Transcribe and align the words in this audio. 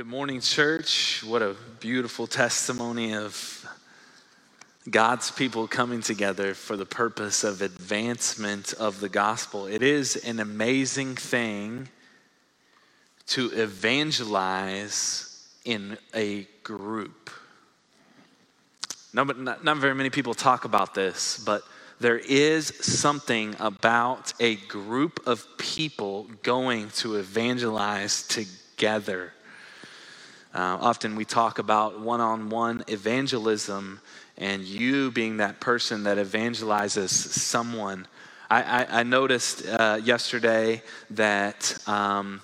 Good 0.00 0.06
morning, 0.06 0.40
church. 0.40 1.22
What 1.22 1.42
a 1.42 1.54
beautiful 1.78 2.26
testimony 2.26 3.14
of 3.14 3.68
God's 4.88 5.30
people 5.30 5.68
coming 5.68 6.00
together 6.00 6.54
for 6.54 6.74
the 6.74 6.86
purpose 6.86 7.44
of 7.44 7.60
advancement 7.60 8.72
of 8.72 9.00
the 9.00 9.10
gospel. 9.10 9.66
It 9.66 9.82
is 9.82 10.16
an 10.16 10.40
amazing 10.40 11.16
thing 11.16 11.90
to 13.26 13.50
evangelize 13.52 15.46
in 15.66 15.98
a 16.14 16.46
group. 16.62 17.28
No, 19.12 19.26
but 19.26 19.38
not, 19.38 19.64
not 19.64 19.76
very 19.76 19.94
many 19.94 20.08
people 20.08 20.32
talk 20.32 20.64
about 20.64 20.94
this, 20.94 21.42
but 21.44 21.60
there 22.00 22.16
is 22.16 22.68
something 22.80 23.54
about 23.60 24.32
a 24.40 24.56
group 24.56 25.20
of 25.26 25.46
people 25.58 26.26
going 26.42 26.88
to 26.92 27.16
evangelize 27.16 28.26
together. 28.26 29.34
Uh, 30.52 30.76
often 30.80 31.14
we 31.14 31.24
talk 31.24 31.60
about 31.60 32.00
one 32.00 32.20
on 32.20 32.50
one 32.50 32.82
evangelism 32.88 34.00
and 34.36 34.64
you 34.64 35.10
being 35.12 35.36
that 35.36 35.60
person 35.60 36.04
that 36.04 36.18
evangelizes 36.18 37.10
someone. 37.10 38.06
I, 38.50 38.62
I, 38.62 39.00
I 39.00 39.02
noticed 39.04 39.64
uh, 39.66 40.00
yesterday 40.02 40.82
that 41.10 41.78
um, 41.86 42.40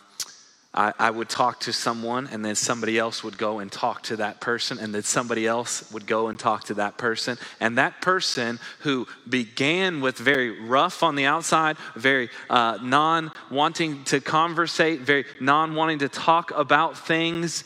I, 0.72 0.92
I, 0.98 1.10
would 1.10 1.28
talk 1.30 1.60
to 1.60 1.72
someone, 1.72 2.28
and 2.30 2.44
then 2.44 2.54
somebody 2.54 2.98
else 2.98 3.24
would 3.24 3.38
go 3.38 3.60
and 3.60 3.72
talk 3.72 4.02
to 4.04 4.16
that 4.16 4.40
person, 4.40 4.78
and 4.78 4.94
then 4.94 5.02
somebody 5.02 5.46
else 5.46 5.90
would 5.90 6.06
go 6.06 6.28
and 6.28 6.38
talk 6.38 6.64
to 6.64 6.74
that 6.74 6.98
person. 6.98 7.38
And 7.60 7.78
that 7.78 8.02
person 8.02 8.60
who 8.80 9.08
began 9.28 10.00
with 10.02 10.18
very 10.18 10.50
rough 10.60 11.02
on 11.02 11.16
the 11.16 11.24
outside, 11.24 11.76
very 11.96 12.28
uh, 12.50 12.78
non 12.82 13.32
wanting 13.50 14.04
to 14.04 14.20
conversate, 14.20 15.00
very 15.00 15.24
non 15.40 15.74
wanting 15.74 16.00
to 16.00 16.10
talk 16.10 16.52
about 16.54 16.98
things, 16.98 17.64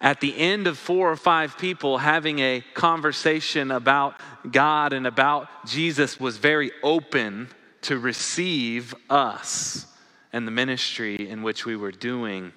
at 0.00 0.20
the 0.20 0.36
end 0.36 0.66
of 0.66 0.78
four 0.78 1.10
or 1.10 1.16
five 1.16 1.58
people 1.58 1.98
having 1.98 2.38
a 2.38 2.64
conversation 2.74 3.70
about 3.70 4.14
God 4.50 4.92
and 4.92 5.06
about 5.06 5.48
Jesus 5.66 6.18
was 6.18 6.38
very 6.38 6.72
open 6.82 7.48
to 7.82 7.98
receive 7.98 8.94
us 9.10 9.86
and 10.32 10.46
the 10.46 10.52
ministry 10.52 11.28
in 11.28 11.42
which 11.42 11.66
we 11.66 11.76
were 11.76 11.92
doing. 11.92 12.52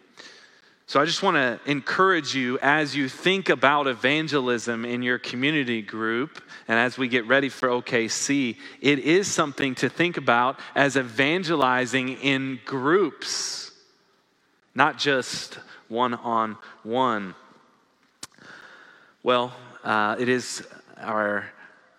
So 0.85 1.01
I 1.01 1.05
just 1.05 1.23
want 1.23 1.37
to 1.37 1.59
encourage 1.69 2.35
you 2.35 2.59
as 2.61 2.95
you 2.95 3.09
think 3.09 3.49
about 3.49 3.87
evangelism 3.87 4.85
in 4.85 5.01
your 5.01 5.17
community 5.17 5.81
group 5.81 6.41
and 6.67 6.77
as 6.77 6.97
we 6.97 7.07
get 7.07 7.25
ready 7.25 7.49
for 7.49 7.69
OKC, 7.69 8.57
it 8.79 8.99
is 8.99 9.27
something 9.27 9.75
to 9.75 9.89
think 9.89 10.17
about 10.17 10.59
as 10.75 10.95
evangelizing 10.95 12.09
in 12.09 12.59
groups, 12.65 13.71
not 14.75 14.97
just 14.97 15.57
one 15.89 16.13
on 16.13 16.57
one. 16.83 17.35
Well, 19.21 19.53
uh, 19.83 20.15
it 20.19 20.29
is 20.29 20.65
our 20.97 21.45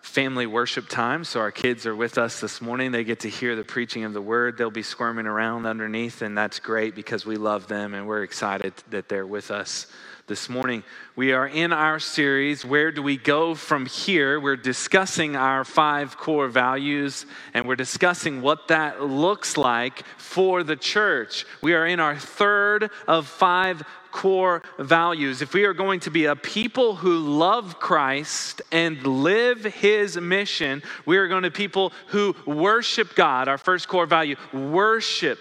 family 0.01 0.45
worship 0.45 0.87
time, 0.87 1.23
so 1.23 1.39
our 1.39 1.51
kids 1.51 1.85
are 1.85 1.95
with 1.95 2.17
us 2.17 2.39
this 2.39 2.61
morning. 2.61 2.91
They 2.91 3.03
get 3.03 3.21
to 3.21 3.29
hear 3.29 3.55
the 3.55 3.63
preaching 3.63 4.03
of 4.03 4.13
the 4.13 4.21
word. 4.21 4.57
They'll 4.57 4.69
be 4.69 4.83
squirming 4.83 5.25
around 5.25 5.65
underneath, 5.65 6.21
and 6.21 6.37
that's 6.37 6.59
great 6.59 6.95
because 6.95 7.25
we 7.25 7.35
love 7.35 7.67
them 7.67 7.93
and 7.93 8.07
we're 8.07 8.23
excited 8.23 8.73
that 8.91 9.09
they're 9.09 9.27
with 9.27 9.51
us 9.51 9.87
this 10.27 10.49
morning. 10.49 10.83
We 11.15 11.33
are 11.33 11.47
in 11.47 11.71
our 11.71 11.99
series, 11.99 12.65
Where 12.65 12.91
Do 12.91 13.03
We 13.03 13.15
Go 13.15 13.53
From 13.53 13.85
Here? 13.85 14.39
We're 14.39 14.55
discussing 14.55 15.35
our 15.35 15.63
five 15.63 16.17
core 16.17 16.47
values 16.47 17.27
and 17.53 17.67
we're 17.67 17.75
discussing 17.75 18.41
what 18.41 18.67
that 18.69 19.03
looks 19.03 19.55
like 19.55 20.03
for 20.17 20.63
the 20.63 20.75
church. 20.75 21.45
We 21.61 21.75
are 21.75 21.85
in 21.85 21.99
our 21.99 22.17
third 22.17 22.89
of 23.07 23.27
five 23.27 23.83
core 24.11 24.63
values. 24.79 25.43
If 25.43 25.53
we 25.53 25.65
are 25.65 25.73
going 25.73 25.99
to 26.01 26.09
be 26.09 26.25
a 26.25 26.35
people 26.35 26.95
who 26.95 27.19
love 27.19 27.79
Christ 27.79 28.63
and 28.71 29.05
live 29.05 29.63
his 29.63 30.17
mission, 30.17 30.81
we 31.05 31.17
are 31.17 31.27
going 31.27 31.43
to 31.43 31.51
people 31.51 31.93
who 32.07 32.35
worship 32.47 33.13
God. 33.13 33.47
Our 33.47 33.59
first 33.59 33.87
core 33.87 34.07
value, 34.07 34.37
worship 34.51 35.37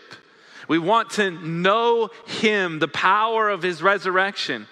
we 0.68 0.78
want 0.78 1.10
to 1.10 1.30
know 1.30 2.10
Him, 2.26 2.78
the 2.78 2.88
power 2.88 3.48
of 3.48 3.62
His 3.62 3.82
resurrection. 3.82 4.66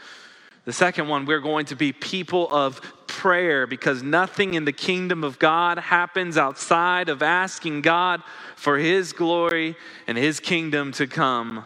The 0.64 0.72
second 0.72 1.08
one, 1.08 1.26
we're 1.26 1.41
going 1.41 1.66
to 1.66 1.76
be 1.76 1.92
people 1.92 2.48
of 2.53 2.80
prayer 3.06 3.66
because 3.66 4.02
nothing 4.02 4.54
in 4.54 4.64
the 4.64 4.72
kingdom 4.72 5.25
of 5.25 5.38
God 5.38 5.78
happens 5.78 6.38
outside 6.38 7.08
of 7.08 7.22
asking 7.22 7.82
God 7.82 8.22
for 8.56 8.78
His 8.78 9.12
glory 9.12 9.76
and 10.06 10.16
His 10.16 10.41
kingdom 10.41 10.92
to 10.92 11.06
come 11.06 11.64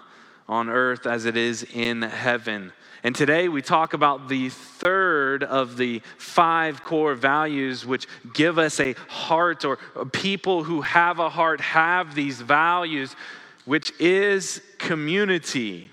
on 0.48 0.68
earth 0.68 1.06
as 1.06 1.24
it 1.24 1.36
is 1.36 1.62
in 1.74 2.02
heaven. 2.02 2.72
And 3.02 3.14
today 3.14 3.48
we 3.48 3.62
talk 3.62 3.92
about 3.92 4.28
the 4.28 4.48
third 4.48 5.44
of 5.44 5.76
the 5.76 6.00
five 6.18 6.82
core 6.82 7.14
values 7.14 7.86
which 7.86 8.08
give 8.34 8.58
us 8.58 8.80
a 8.80 8.94
heart, 9.08 9.64
or 9.64 9.76
people 10.12 10.64
who 10.64 10.80
have 10.80 11.18
a 11.18 11.28
heart 11.28 11.60
have 11.60 12.14
these 12.14 12.40
values 12.40 13.14
which 13.66 13.92
is 14.00 14.62
community. 14.78 15.90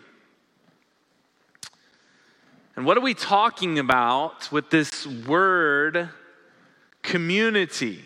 And 2.75 2.85
what 2.85 2.97
are 2.97 3.01
we 3.01 3.13
talking 3.13 3.77
about 3.77 4.51
with 4.51 4.69
this 4.69 5.05
word 5.05 6.09
community? 7.01 8.03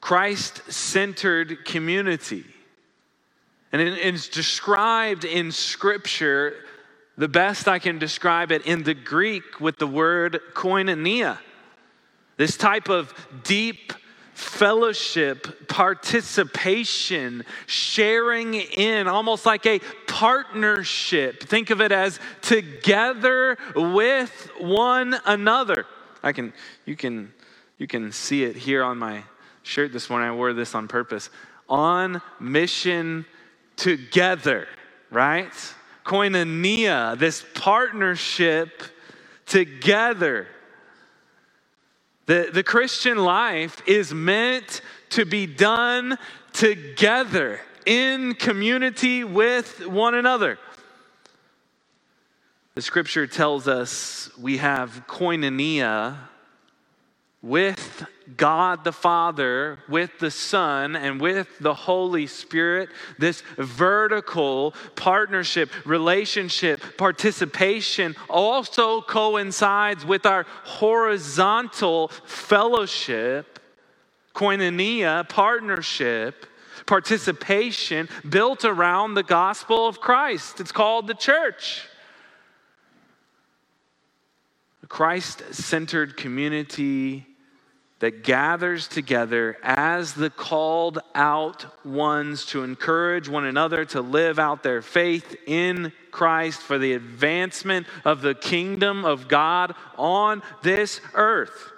Christ 0.00 0.70
centered 0.70 1.64
community. 1.64 2.44
And 3.72 3.82
it's 3.82 4.28
described 4.28 5.24
in 5.24 5.52
Scripture, 5.52 6.54
the 7.16 7.28
best 7.28 7.68
I 7.68 7.78
can 7.78 7.98
describe 7.98 8.50
it 8.50 8.66
in 8.66 8.82
the 8.82 8.94
Greek 8.94 9.60
with 9.60 9.78
the 9.78 9.86
word 9.86 10.40
koinonia. 10.54 11.38
This 12.36 12.56
type 12.56 12.88
of 12.88 13.12
deep 13.42 13.92
fellowship, 14.38 15.68
participation, 15.68 17.44
sharing 17.66 18.54
in, 18.54 19.08
almost 19.08 19.44
like 19.44 19.66
a 19.66 19.80
partnership. 20.06 21.42
Think 21.42 21.70
of 21.70 21.80
it 21.80 21.90
as 21.90 22.20
together 22.40 23.58
with 23.74 24.50
one 24.58 25.16
another. 25.26 25.86
I 26.22 26.30
can, 26.32 26.52
you 26.86 26.94
can, 26.94 27.32
you 27.78 27.88
can 27.88 28.12
see 28.12 28.44
it 28.44 28.54
here 28.54 28.84
on 28.84 28.96
my 28.96 29.24
shirt 29.64 29.92
this 29.92 30.08
morning. 30.08 30.28
I 30.28 30.32
wore 30.32 30.52
this 30.52 30.72
on 30.72 30.86
purpose. 30.86 31.30
On 31.68 32.22
mission 32.38 33.26
together, 33.76 34.68
right? 35.10 35.52
Koinonia, 36.04 37.18
this 37.18 37.44
partnership 37.54 38.84
together. 39.46 40.46
The, 42.28 42.50
the 42.52 42.62
Christian 42.62 43.16
life 43.16 43.80
is 43.86 44.12
meant 44.12 44.82
to 45.10 45.24
be 45.24 45.46
done 45.46 46.18
together 46.52 47.58
in 47.86 48.34
community 48.34 49.24
with 49.24 49.86
one 49.86 50.14
another. 50.14 50.58
The 52.74 52.82
scripture 52.82 53.26
tells 53.26 53.66
us 53.66 54.28
we 54.38 54.58
have 54.58 55.04
koinonia 55.08 56.18
with 57.40 58.04
God 58.36 58.84
the 58.84 58.92
Father, 58.92 59.78
with 59.88 60.18
the 60.18 60.30
Son, 60.30 60.94
and 60.96 61.20
with 61.20 61.48
the 61.60 61.74
Holy 61.74 62.26
Spirit, 62.26 62.90
this 63.18 63.42
vertical 63.56 64.74
partnership, 64.96 65.70
relationship, 65.86 66.98
participation 66.98 68.14
also 68.28 69.00
coincides 69.00 70.04
with 70.04 70.26
our 70.26 70.46
horizontal 70.64 72.08
fellowship, 72.24 73.58
koinonia, 74.34 75.28
partnership, 75.28 76.46
participation 76.86 78.08
built 78.28 78.64
around 78.64 79.14
the 79.14 79.22
gospel 79.22 79.86
of 79.86 80.00
Christ. 80.00 80.60
It's 80.60 80.72
called 80.72 81.06
the 81.06 81.14
church. 81.14 81.86
Christ 84.88 85.42
centered 85.52 86.16
community 86.16 87.26
that 88.00 88.22
gathers 88.22 88.86
together 88.86 89.56
as 89.62 90.14
the 90.14 90.30
called 90.30 91.00
out 91.14 91.66
ones 91.84 92.46
to 92.46 92.62
encourage 92.62 93.28
one 93.28 93.44
another 93.44 93.84
to 93.84 94.00
live 94.00 94.38
out 94.38 94.62
their 94.62 94.82
faith 94.82 95.36
in 95.46 95.92
Christ 96.10 96.60
for 96.60 96.78
the 96.78 96.92
advancement 96.92 97.86
of 98.04 98.22
the 98.22 98.34
kingdom 98.34 99.04
of 99.04 99.26
God 99.26 99.74
on 99.96 100.42
this 100.62 101.00
earth. 101.14 101.72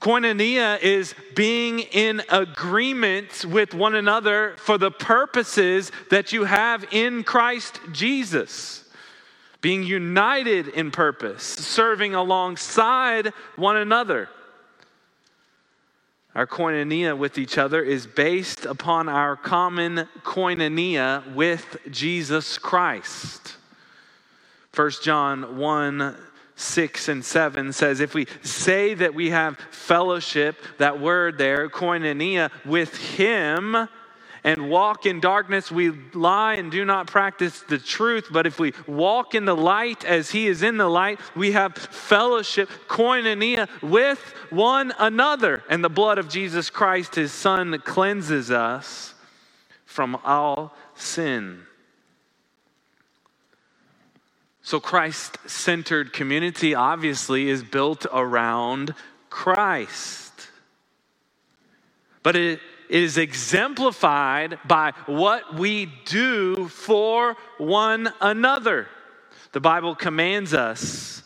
Koinonia 0.00 0.80
is 0.80 1.12
being 1.34 1.80
in 1.80 2.22
agreement 2.28 3.44
with 3.44 3.74
one 3.74 3.96
another 3.96 4.54
for 4.58 4.78
the 4.78 4.92
purposes 4.92 5.90
that 6.10 6.32
you 6.32 6.44
have 6.44 6.84
in 6.92 7.24
Christ 7.24 7.80
Jesus 7.90 8.84
being 9.60 9.82
united 9.82 10.68
in 10.68 10.90
purpose, 10.90 11.42
serving 11.42 12.14
alongside 12.14 13.32
one 13.56 13.76
another. 13.76 14.28
Our 16.38 16.46
koinonia 16.46 17.18
with 17.18 17.36
each 17.36 17.58
other 17.58 17.82
is 17.82 18.06
based 18.06 18.64
upon 18.64 19.08
our 19.08 19.34
common 19.34 20.06
koinonia 20.22 21.34
with 21.34 21.78
Jesus 21.90 22.58
Christ. 22.58 23.56
1 24.72 24.90
John 25.02 25.58
1 25.58 26.16
6 26.54 27.08
and 27.08 27.24
7 27.24 27.72
says, 27.72 27.98
If 27.98 28.14
we 28.14 28.28
say 28.42 28.94
that 28.94 29.16
we 29.16 29.30
have 29.30 29.58
fellowship, 29.72 30.62
that 30.78 31.00
word 31.00 31.38
there, 31.38 31.68
koinonia, 31.68 32.52
with 32.64 32.96
Him, 32.96 33.88
and 34.44 34.70
walk 34.70 35.06
in 35.06 35.20
darkness, 35.20 35.70
we 35.70 35.90
lie 36.12 36.54
and 36.54 36.70
do 36.70 36.84
not 36.84 37.06
practice 37.06 37.60
the 37.60 37.78
truth. 37.78 38.28
But 38.30 38.46
if 38.46 38.58
we 38.58 38.72
walk 38.86 39.34
in 39.34 39.44
the 39.44 39.56
light 39.56 40.04
as 40.04 40.30
He 40.30 40.46
is 40.46 40.62
in 40.62 40.76
the 40.76 40.88
light, 40.88 41.20
we 41.34 41.52
have 41.52 41.74
fellowship, 41.74 42.68
koinonia, 42.88 43.68
with 43.82 44.20
one 44.50 44.92
another. 44.98 45.62
And 45.68 45.82
the 45.82 45.88
blood 45.88 46.18
of 46.18 46.28
Jesus 46.28 46.70
Christ, 46.70 47.14
His 47.14 47.32
Son, 47.32 47.78
cleanses 47.80 48.50
us 48.50 49.14
from 49.84 50.16
all 50.24 50.74
sin. 50.94 51.62
So, 54.62 54.80
Christ 54.80 55.38
centered 55.46 56.12
community 56.12 56.74
obviously 56.74 57.48
is 57.48 57.62
built 57.62 58.04
around 58.12 58.94
Christ. 59.30 60.48
But 62.22 62.36
it 62.36 62.60
is 62.88 63.18
exemplified 63.18 64.58
by 64.66 64.92
what 65.06 65.54
we 65.54 65.86
do 66.04 66.68
for 66.68 67.36
one 67.58 68.12
another. 68.20 68.88
The 69.52 69.60
Bible 69.60 69.94
commands 69.94 70.54
us 70.54 71.22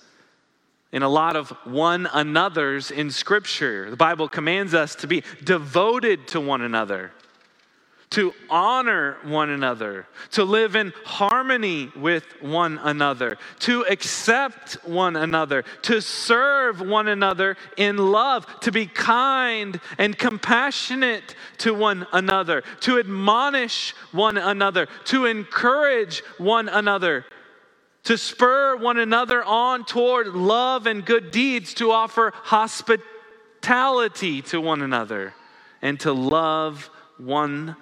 in 0.92 1.02
a 1.02 1.08
lot 1.08 1.36
of 1.36 1.50
one 1.64 2.08
another's 2.12 2.90
in 2.90 3.10
Scripture. 3.10 3.90
The 3.90 3.96
Bible 3.96 4.28
commands 4.28 4.74
us 4.74 4.94
to 4.96 5.06
be 5.06 5.22
devoted 5.42 6.28
to 6.28 6.40
one 6.40 6.60
another 6.60 7.12
to 8.12 8.32
honor 8.50 9.16
one 9.24 9.48
another, 9.48 10.06
to 10.30 10.44
live 10.44 10.76
in 10.76 10.92
harmony 11.04 11.90
with 11.96 12.24
one 12.42 12.78
another, 12.82 13.38
to 13.58 13.86
accept 13.88 14.74
one 14.84 15.16
another, 15.16 15.64
to 15.80 16.02
serve 16.02 16.82
one 16.82 17.08
another 17.08 17.56
in 17.78 17.96
love, 17.96 18.46
to 18.60 18.70
be 18.70 18.84
kind 18.86 19.80
and 19.96 20.18
compassionate 20.18 21.34
to 21.56 21.72
one 21.72 22.06
another, 22.12 22.62
to 22.80 22.98
admonish 22.98 23.94
one 24.12 24.36
another, 24.36 24.86
to 25.04 25.24
encourage 25.24 26.22
one 26.36 26.68
another. 26.68 27.24
To 28.04 28.18
spur 28.18 28.76
one 28.76 28.98
another 28.98 29.42
on 29.44 29.86
toward 29.86 30.26
love 30.26 30.86
and 30.86 31.06
good 31.06 31.30
deeds, 31.30 31.72
to 31.74 31.92
offer 31.92 32.32
hospitality 32.34 34.42
to 34.42 34.60
one 34.60 34.82
another, 34.82 35.32
and 35.80 35.98
to 36.00 36.12
love 36.12 36.90
one 37.16 37.68
another. 37.68 37.76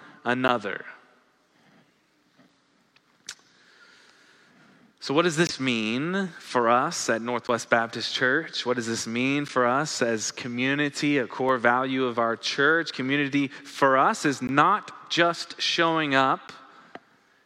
So, 5.02 5.14
what 5.14 5.22
does 5.22 5.36
this 5.36 5.58
mean 5.58 6.28
for 6.38 6.68
us 6.68 7.08
at 7.08 7.22
Northwest 7.22 7.70
Baptist 7.70 8.14
Church? 8.14 8.66
What 8.66 8.76
does 8.76 8.86
this 8.86 9.06
mean 9.06 9.46
for 9.46 9.66
us 9.66 10.02
as 10.02 10.30
community, 10.30 11.16
a 11.18 11.26
core 11.26 11.56
value 11.56 12.04
of 12.04 12.18
our 12.18 12.36
church? 12.36 12.92
Community 12.92 13.48
for 13.48 13.96
us 13.96 14.26
is 14.26 14.42
not 14.42 15.10
just 15.10 15.60
showing 15.60 16.14
up 16.14 16.52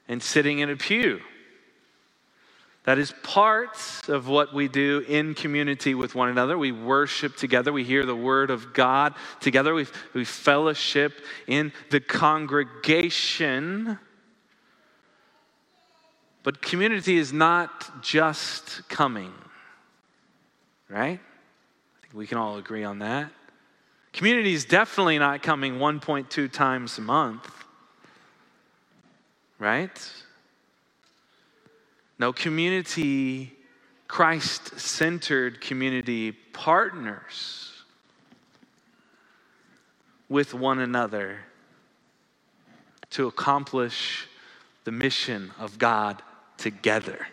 and 0.09 0.21
sitting 0.21 0.59
in 0.59 0.69
a 0.69 0.77
pew. 0.77 1.21
That 2.85 2.99
is 2.99 3.15
part 3.23 3.79
of 4.09 4.29
what 4.29 4.53
we 4.53 4.69
do 4.69 5.05
in 5.09 5.35
community 5.35 5.95
with 5.95 6.15
one 6.15 6.29
another. 6.29 6.59
We 6.59 6.71
worship 6.71 7.35
together. 7.35 7.73
We 7.73 7.83
hear 7.83 8.05
the 8.05 8.15
word 8.15 8.51
of 8.51 8.75
God 8.75 9.15
together. 9.41 9.75
We, 9.75 9.87
we 10.13 10.27
fellowship 10.27 11.15
in 11.47 11.73
the 11.91 12.01
congregation. 12.01 13.99
But 16.43 16.61
community 16.61 17.17
is 17.17 17.33
not 17.33 18.03
just 18.03 18.87
coming, 18.91 19.33
right? 20.91 21.19
I 21.19 22.03
think 22.03 22.15
we 22.15 22.27
can 22.27 22.37
all 22.37 22.59
agree 22.59 22.85
on 22.85 22.99
that. 22.99 23.31
Community 24.13 24.53
is 24.53 24.67
definitely 24.67 25.19
not 25.19 25.43
coming 25.43 25.77
1.2 25.79 26.53
times 26.53 26.99
a 26.99 27.01
month, 27.01 27.51
right? 29.59 30.13
No, 32.19 32.33
community, 32.33 33.53
Christ 34.07 34.79
centered 34.79 35.61
community 35.61 36.33
partners 36.33 37.73
with 40.29 40.55
one 40.55 40.79
another 40.79 41.39
to 43.11 43.27
accomplish 43.27 44.29
the 44.85 44.93
mission 44.93 45.53
of 45.59 45.79
God 45.79 46.23
together. 46.57 47.27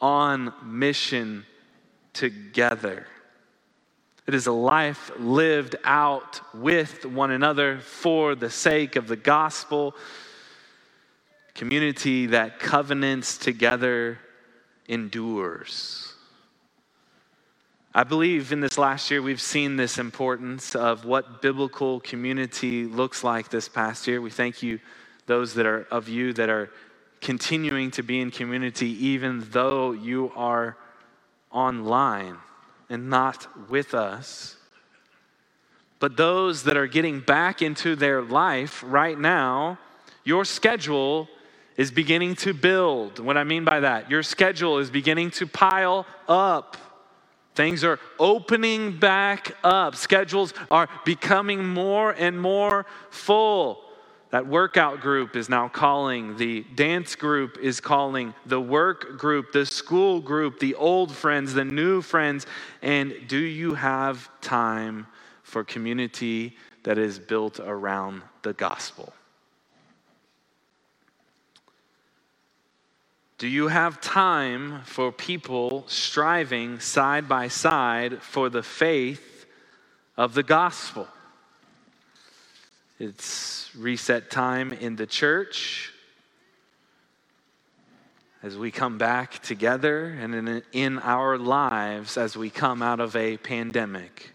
On 0.00 0.52
mission 0.64 1.46
together. 2.12 3.06
It 4.26 4.34
is 4.34 4.46
a 4.46 4.52
life 4.52 5.10
lived 5.18 5.76
out 5.84 6.40
with 6.54 7.04
one 7.04 7.30
another 7.30 7.80
for 7.80 8.34
the 8.34 8.50
sake 8.50 8.96
of 8.96 9.08
the 9.08 9.16
gospel 9.16 9.94
community 11.54 12.26
that 12.26 12.58
covenants 12.58 13.36
together 13.38 14.18
endures. 14.88 16.14
I 17.94 18.04
believe 18.04 18.52
in 18.52 18.60
this 18.60 18.78
last 18.78 19.10
year 19.10 19.20
we've 19.20 19.40
seen 19.40 19.76
this 19.76 19.98
importance 19.98 20.74
of 20.74 21.04
what 21.04 21.42
biblical 21.42 22.00
community 22.00 22.86
looks 22.86 23.22
like 23.22 23.50
this 23.50 23.68
past 23.68 24.06
year. 24.08 24.22
We 24.22 24.30
thank 24.30 24.62
you, 24.62 24.80
those 25.26 25.52
that 25.54 25.66
are 25.66 25.86
of 25.90 26.08
you 26.08 26.32
that 26.32 26.48
are 26.48 26.70
continuing 27.20 27.90
to 27.90 28.02
be 28.02 28.20
in 28.20 28.30
community, 28.30 28.88
even 29.06 29.46
though 29.50 29.92
you 29.92 30.32
are 30.34 30.76
online 31.50 32.38
and 32.88 33.10
not 33.10 33.46
with 33.68 33.92
us. 33.92 34.56
But 36.00 36.16
those 36.16 36.64
that 36.64 36.76
are 36.76 36.86
getting 36.86 37.20
back 37.20 37.62
into 37.62 37.94
their 37.94 38.22
life 38.22 38.82
right 38.86 39.18
now, 39.18 39.78
your 40.24 40.44
schedule 40.44 41.28
is 41.76 41.90
beginning 41.90 42.34
to 42.36 42.52
build. 42.52 43.18
What 43.18 43.36
I 43.36 43.44
mean 43.44 43.64
by 43.64 43.80
that, 43.80 44.10
your 44.10 44.22
schedule 44.22 44.78
is 44.78 44.90
beginning 44.90 45.30
to 45.32 45.46
pile 45.46 46.06
up. 46.28 46.76
Things 47.54 47.84
are 47.84 47.98
opening 48.18 48.98
back 48.98 49.54
up. 49.62 49.94
Schedules 49.94 50.54
are 50.70 50.88
becoming 51.04 51.66
more 51.66 52.12
and 52.12 52.40
more 52.40 52.86
full. 53.10 53.84
That 54.30 54.46
workout 54.46 55.02
group 55.02 55.36
is 55.36 55.50
now 55.50 55.68
calling, 55.68 56.38
the 56.38 56.62
dance 56.74 57.14
group 57.16 57.58
is 57.58 57.80
calling, 57.80 58.32
the 58.46 58.60
work 58.60 59.18
group, 59.18 59.52
the 59.52 59.66
school 59.66 60.20
group, 60.20 60.58
the 60.58 60.74
old 60.74 61.14
friends, 61.14 61.52
the 61.52 61.66
new 61.66 62.00
friends. 62.00 62.46
And 62.80 63.14
do 63.28 63.36
you 63.36 63.74
have 63.74 64.30
time 64.40 65.06
for 65.42 65.64
community 65.64 66.56
that 66.84 66.96
is 66.96 67.18
built 67.18 67.60
around 67.60 68.22
the 68.40 68.54
gospel? 68.54 69.12
Do 73.42 73.48
you 73.48 73.66
have 73.66 74.00
time 74.00 74.82
for 74.84 75.10
people 75.10 75.82
striving 75.88 76.78
side 76.78 77.28
by 77.28 77.48
side 77.48 78.22
for 78.22 78.48
the 78.48 78.62
faith 78.62 79.46
of 80.16 80.34
the 80.34 80.44
gospel? 80.44 81.08
It's 83.00 83.68
reset 83.76 84.30
time 84.30 84.72
in 84.72 84.94
the 84.94 85.08
church 85.08 85.92
as 88.44 88.56
we 88.56 88.70
come 88.70 88.96
back 88.96 89.42
together 89.42 90.04
and 90.06 90.36
in, 90.36 90.62
in 90.70 90.98
our 91.00 91.36
lives 91.36 92.16
as 92.16 92.36
we 92.36 92.48
come 92.48 92.80
out 92.80 93.00
of 93.00 93.16
a 93.16 93.38
pandemic. 93.38 94.34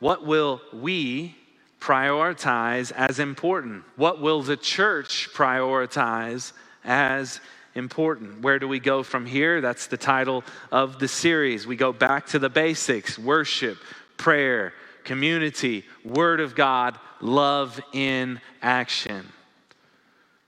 What 0.00 0.26
will 0.26 0.60
we 0.70 1.34
prioritize 1.80 2.92
as 2.92 3.18
important? 3.18 3.84
What 3.96 4.20
will 4.20 4.42
the 4.42 4.58
church 4.58 5.30
prioritize 5.32 6.52
as 6.84 7.36
important. 7.36 7.59
Where 7.74 8.58
do 8.58 8.68
we 8.68 8.80
go 8.80 9.02
from 9.02 9.26
here? 9.26 9.60
That's 9.60 9.86
the 9.86 9.96
title 9.96 10.44
of 10.72 10.98
the 10.98 11.08
series. 11.08 11.66
We 11.66 11.76
go 11.76 11.92
back 11.92 12.26
to 12.28 12.38
the 12.38 12.48
basics 12.48 13.18
worship, 13.18 13.78
prayer, 14.16 14.72
community, 15.04 15.84
Word 16.04 16.40
of 16.40 16.54
God, 16.54 16.98
love 17.20 17.80
in 17.92 18.40
action. 18.60 19.32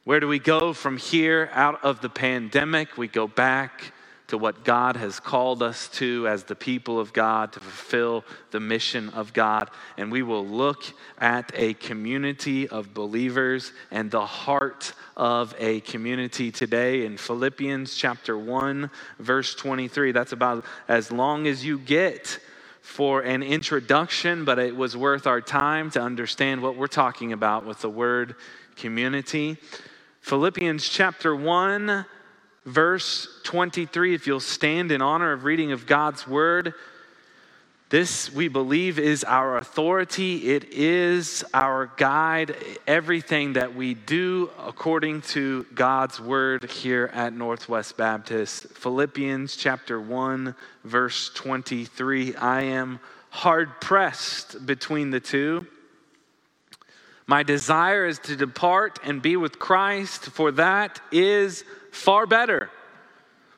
Where 0.04 0.20
do 0.20 0.26
we 0.26 0.40
go 0.40 0.72
from 0.72 0.96
here 0.96 1.48
out 1.52 1.84
of 1.84 2.00
the 2.00 2.08
pandemic? 2.08 2.98
We 2.98 3.06
go 3.06 3.28
back 3.28 3.92
to 4.32 4.38
what 4.38 4.64
God 4.64 4.96
has 4.96 5.20
called 5.20 5.62
us 5.62 5.88
to 5.88 6.26
as 6.26 6.44
the 6.44 6.54
people 6.54 6.98
of 6.98 7.12
God 7.12 7.52
to 7.52 7.60
fulfill 7.60 8.24
the 8.50 8.60
mission 8.60 9.10
of 9.10 9.34
God. 9.34 9.68
And 9.98 10.10
we 10.10 10.22
will 10.22 10.46
look 10.46 10.84
at 11.18 11.52
a 11.54 11.74
community 11.74 12.66
of 12.66 12.94
believers 12.94 13.72
and 13.90 14.10
the 14.10 14.24
heart 14.24 14.94
of 15.18 15.54
a 15.58 15.80
community 15.80 16.50
today 16.50 17.04
in 17.04 17.18
Philippians 17.18 17.94
chapter 17.94 18.38
1, 18.38 18.90
verse 19.18 19.54
23. 19.54 20.12
That's 20.12 20.32
about 20.32 20.64
as 20.88 21.12
long 21.12 21.46
as 21.46 21.62
you 21.62 21.78
get 21.78 22.38
for 22.80 23.20
an 23.20 23.42
introduction, 23.42 24.46
but 24.46 24.58
it 24.58 24.74
was 24.74 24.96
worth 24.96 25.26
our 25.26 25.42
time 25.42 25.90
to 25.90 26.00
understand 26.00 26.62
what 26.62 26.74
we're 26.74 26.86
talking 26.86 27.34
about 27.34 27.66
with 27.66 27.82
the 27.82 27.90
word 27.90 28.34
community. 28.76 29.58
Philippians 30.22 30.88
chapter 30.88 31.36
1, 31.36 32.06
verse 32.64 33.28
23, 33.44 34.14
if 34.14 34.26
you'll 34.26 34.40
stand 34.40 34.92
in 34.92 35.02
honor 35.02 35.32
of 35.32 35.44
reading 35.44 35.72
of 35.72 35.86
God's 35.86 36.26
word. 36.26 36.74
This, 37.90 38.32
we 38.32 38.48
believe, 38.48 38.98
is 38.98 39.22
our 39.22 39.58
authority. 39.58 40.52
It 40.54 40.72
is 40.72 41.44
our 41.52 41.92
guide. 41.98 42.56
Everything 42.86 43.52
that 43.52 43.74
we 43.74 43.92
do 43.92 44.50
according 44.58 45.20
to 45.22 45.66
God's 45.74 46.18
word 46.18 46.70
here 46.70 47.10
at 47.12 47.34
Northwest 47.34 47.98
Baptist. 47.98 48.68
Philippians 48.68 49.56
chapter 49.56 50.00
1, 50.00 50.54
verse 50.84 51.30
23. 51.34 52.34
I 52.36 52.62
am 52.62 52.98
hard 53.28 53.78
pressed 53.82 54.64
between 54.64 55.10
the 55.10 55.20
two. 55.20 55.66
My 57.26 57.42
desire 57.42 58.06
is 58.06 58.18
to 58.20 58.36
depart 58.36 59.00
and 59.04 59.20
be 59.20 59.36
with 59.36 59.58
Christ, 59.58 60.30
for 60.30 60.50
that 60.52 60.98
is 61.12 61.62
far 61.92 62.26
better 62.26 62.70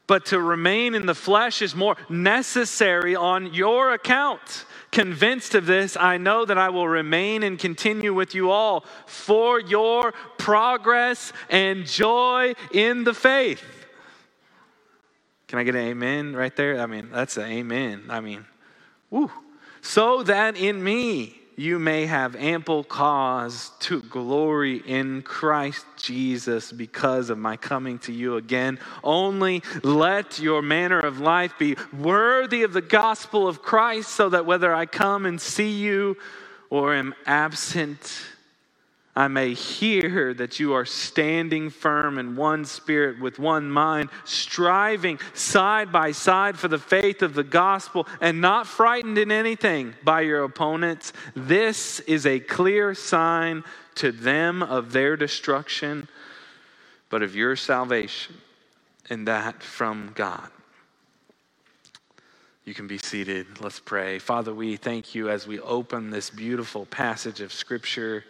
but 0.06 0.26
to 0.26 0.40
remain 0.40 0.94
in 0.94 1.06
the 1.06 1.14
flesh 1.14 1.62
is 1.62 1.74
more 1.74 1.96
necessary 2.08 3.16
on 3.16 3.54
your 3.54 3.92
account. 3.92 4.66
Convinced 4.90 5.54
of 5.54 5.66
this, 5.66 5.96
I 5.96 6.18
know 6.18 6.44
that 6.44 6.58
I 6.58 6.68
will 6.68 6.86
remain 6.86 7.42
and 7.42 7.58
continue 7.58 8.12
with 8.12 8.34
you 8.34 8.50
all 8.50 8.84
for 9.06 9.60
your 9.60 10.12
progress 10.38 11.32
and 11.48 11.86
joy 11.86 12.54
in 12.72 13.04
the 13.04 13.14
faith. 13.14 13.64
Can 15.48 15.58
I 15.58 15.64
get 15.64 15.74
an 15.74 15.82
amen 15.82 16.36
right 16.36 16.54
there? 16.54 16.80
I 16.80 16.86
mean, 16.86 17.08
that's 17.10 17.36
an 17.36 17.44
amen. 17.44 18.04
I 18.08 18.20
mean, 18.20 18.44
woo. 19.10 19.30
So 19.80 20.22
that 20.24 20.56
in 20.56 20.82
me, 20.82 21.40
you 21.56 21.78
may 21.78 22.06
have 22.06 22.36
ample 22.36 22.84
cause 22.84 23.70
to 23.80 24.02
glory 24.02 24.76
in 24.78 25.22
Christ 25.22 25.86
Jesus 25.96 26.72
because 26.72 27.30
of 27.30 27.38
my 27.38 27.56
coming 27.56 27.98
to 28.00 28.12
you 28.12 28.36
again. 28.36 28.78
Only 29.02 29.62
let 29.82 30.38
your 30.38 30.62
manner 30.62 30.98
of 30.98 31.20
life 31.20 31.54
be 31.58 31.76
worthy 31.92 32.62
of 32.62 32.72
the 32.72 32.80
gospel 32.80 33.46
of 33.46 33.62
Christ, 33.62 34.10
so 34.10 34.28
that 34.30 34.46
whether 34.46 34.74
I 34.74 34.86
come 34.86 35.26
and 35.26 35.40
see 35.40 35.70
you 35.70 36.16
or 36.70 36.94
am 36.94 37.14
absent, 37.26 38.20
I 39.16 39.28
may 39.28 39.54
hear 39.54 40.34
that 40.34 40.58
you 40.58 40.72
are 40.72 40.84
standing 40.84 41.70
firm 41.70 42.18
in 42.18 42.34
one 42.34 42.64
spirit 42.64 43.20
with 43.20 43.38
one 43.38 43.70
mind, 43.70 44.10
striving 44.24 45.20
side 45.34 45.92
by 45.92 46.10
side 46.10 46.58
for 46.58 46.66
the 46.66 46.80
faith 46.80 47.22
of 47.22 47.34
the 47.34 47.44
gospel, 47.44 48.08
and 48.20 48.40
not 48.40 48.66
frightened 48.66 49.18
in 49.18 49.30
anything 49.30 49.94
by 50.02 50.22
your 50.22 50.42
opponents. 50.42 51.12
This 51.36 52.00
is 52.00 52.26
a 52.26 52.40
clear 52.40 52.92
sign 52.92 53.62
to 53.96 54.10
them 54.10 54.64
of 54.64 54.90
their 54.90 55.16
destruction, 55.16 56.08
but 57.08 57.22
of 57.22 57.36
your 57.36 57.54
salvation, 57.54 58.34
and 59.08 59.28
that 59.28 59.62
from 59.62 60.10
God. 60.16 60.50
You 62.64 62.74
can 62.74 62.88
be 62.88 62.98
seated. 62.98 63.60
Let's 63.60 63.78
pray. 63.78 64.18
Father, 64.18 64.52
we 64.52 64.76
thank 64.76 65.14
you 65.14 65.28
as 65.28 65.46
we 65.46 65.60
open 65.60 66.10
this 66.10 66.30
beautiful 66.30 66.86
passage 66.86 67.40
of 67.40 67.52
Scripture 67.52 68.24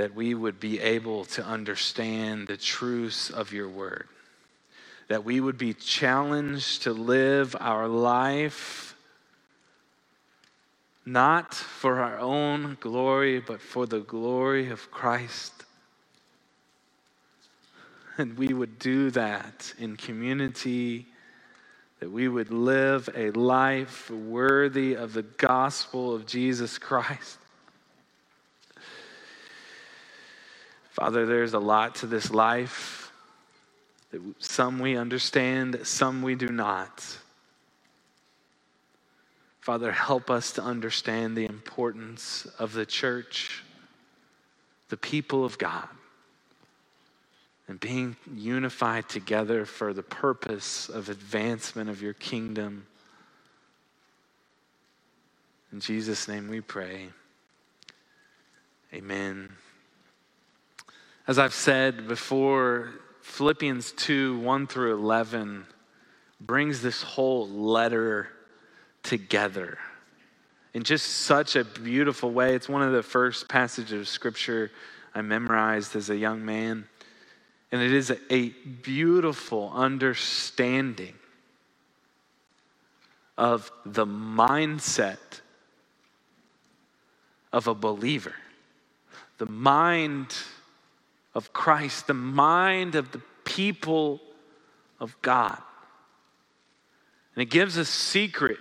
that 0.00 0.14
we 0.14 0.32
would 0.32 0.58
be 0.58 0.80
able 0.80 1.26
to 1.26 1.44
understand 1.44 2.48
the 2.48 2.56
truths 2.56 3.28
of 3.28 3.52
your 3.52 3.68
word, 3.68 4.08
that 5.08 5.24
we 5.24 5.38
would 5.38 5.58
be 5.58 5.74
challenged 5.74 6.84
to 6.84 6.92
live 6.94 7.54
our 7.60 7.86
life 7.86 8.96
not 11.04 11.52
for 11.52 12.00
our 12.00 12.18
own 12.18 12.78
glory, 12.80 13.40
but 13.40 13.60
for 13.60 13.84
the 13.84 14.00
glory 14.00 14.70
of 14.70 14.90
Christ. 14.90 15.52
And 18.16 18.38
we 18.38 18.54
would 18.54 18.78
do 18.78 19.10
that 19.10 19.74
in 19.78 19.98
community, 19.98 21.08
that 21.98 22.10
we 22.10 22.26
would 22.26 22.50
live 22.50 23.10
a 23.14 23.32
life 23.32 24.10
worthy 24.10 24.94
of 24.94 25.12
the 25.12 25.24
gospel 25.24 26.14
of 26.14 26.24
Jesus 26.24 26.78
Christ. 26.78 27.36
Father, 30.90 31.24
there's 31.24 31.54
a 31.54 31.58
lot 31.58 31.94
to 31.96 32.06
this 32.06 32.30
life 32.30 33.12
that 34.10 34.20
some 34.38 34.80
we 34.80 34.96
understand, 34.96 35.80
some 35.84 36.22
we 36.22 36.34
do 36.34 36.48
not. 36.48 37.04
Father, 39.60 39.92
help 39.92 40.30
us 40.30 40.52
to 40.52 40.62
understand 40.62 41.36
the 41.36 41.44
importance 41.44 42.46
of 42.58 42.72
the 42.72 42.84
church, 42.84 43.62
the 44.88 44.96
people 44.96 45.44
of 45.44 45.58
God, 45.58 45.88
and 47.68 47.78
being 47.78 48.16
unified 48.34 49.08
together 49.08 49.64
for 49.64 49.92
the 49.92 50.02
purpose 50.02 50.88
of 50.88 51.08
advancement 51.08 51.88
of 51.88 52.02
your 52.02 52.14
kingdom. 52.14 52.86
In 55.72 55.78
Jesus' 55.78 56.26
name 56.26 56.48
we 56.48 56.60
pray. 56.60 57.10
Amen. 58.92 59.50
As 61.26 61.38
I've 61.38 61.54
said 61.54 62.08
before, 62.08 62.90
Philippians 63.22 63.92
2 63.92 64.38
1 64.38 64.66
through 64.66 64.94
11 64.94 65.66
brings 66.40 66.82
this 66.82 67.02
whole 67.02 67.48
letter 67.48 68.28
together 69.02 69.78
in 70.72 70.82
just 70.82 71.06
such 71.06 71.56
a 71.56 71.64
beautiful 71.64 72.30
way. 72.30 72.54
It's 72.54 72.68
one 72.68 72.82
of 72.82 72.92
the 72.92 73.02
first 73.02 73.48
passages 73.48 74.00
of 74.00 74.08
scripture 74.08 74.70
I 75.14 75.22
memorized 75.22 75.96
as 75.96 76.10
a 76.10 76.16
young 76.16 76.44
man. 76.44 76.86
And 77.72 77.82
it 77.82 77.92
is 77.92 78.12
a, 78.30 78.48
beautiful 78.82 79.70
understanding 79.72 81.14
of 83.38 83.70
the 83.86 84.06
mindset 84.06 85.18
of 87.52 87.68
a 87.68 87.74
believer. 87.74 88.34
The 89.38 89.46
mind 89.46 90.36
of 91.34 91.52
Christ, 91.52 92.06
the 92.06 92.14
mind 92.14 92.94
of 92.94 93.12
the 93.12 93.22
people 93.44 94.20
of 94.98 95.16
God. 95.22 95.58
And 97.34 97.42
it 97.42 97.50
gives 97.50 97.76
a 97.76 97.84
secret 97.84 98.58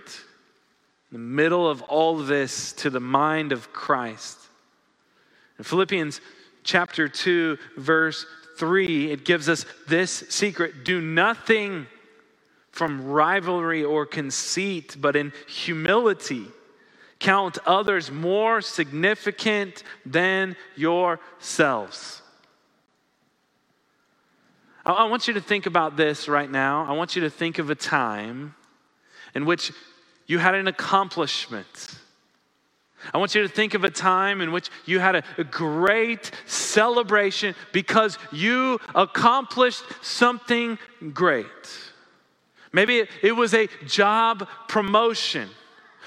in 1.12 1.14
the 1.14 1.20
middle 1.20 1.70
of 1.70 1.82
all 1.84 2.18
this 2.18 2.74
to 2.74 2.90
the 2.90 3.00
mind 3.00 3.52
of 3.52 3.74
Christ. 3.74 4.38
In 5.58 5.64
Philippians 5.64 6.22
chapter 6.64 7.08
2, 7.08 7.58
verse 7.78 8.26
3, 8.58 9.12
it 9.12 9.26
gives 9.26 9.50
us 9.50 9.66
this 9.88 10.12
secret 10.30 10.84
do 10.84 11.02
nothing 11.02 11.88
from 12.72 13.06
rivalry 13.06 13.84
or 13.84 14.06
conceit, 14.06 14.96
but 15.00 15.16
in 15.16 15.34
humility. 15.48 16.46
Count 17.20 17.58
others 17.66 18.12
more 18.12 18.62
significant 18.62 19.84
than 20.06 20.56
yourselves. 20.76 22.22
I 24.94 25.06
want 25.06 25.28
you 25.28 25.34
to 25.36 25.42
think 25.42 25.66
about 25.66 25.98
this 25.98 26.28
right 26.28 26.50
now. 26.50 26.86
I 26.86 26.94
want 26.94 27.16
you 27.16 27.22
to 27.24 27.30
think 27.30 27.60
of 27.60 27.70
a 27.70 27.76
time 27.76 28.56
in 29.36 29.46
which 29.46 29.72
you 30.26 30.40
had 30.40 30.56
an 30.56 30.68
accomplishment. 30.68 32.00
I 33.14 33.18
want 33.18 33.34
you 33.34 33.42
to 33.42 33.48
think 33.48 33.74
of 33.74 33.84
a 33.84 33.90
time 33.90 34.42
in 34.42 34.52
which 34.52 34.70
you 34.86 35.00
had 35.00 35.16
a, 35.16 35.24
a, 35.38 35.44
great 35.44 36.32
celebration 36.46 37.56
because 37.72 38.18
you 38.32 38.80
accomplished 38.94 39.84
something 40.02 40.78
great. 41.14 41.46
Maybe 42.74 43.00
it, 43.00 43.10
it 43.24 43.32
was 43.32 43.54
a 43.54 43.68
job 43.86 44.48
promotion, 44.68 45.50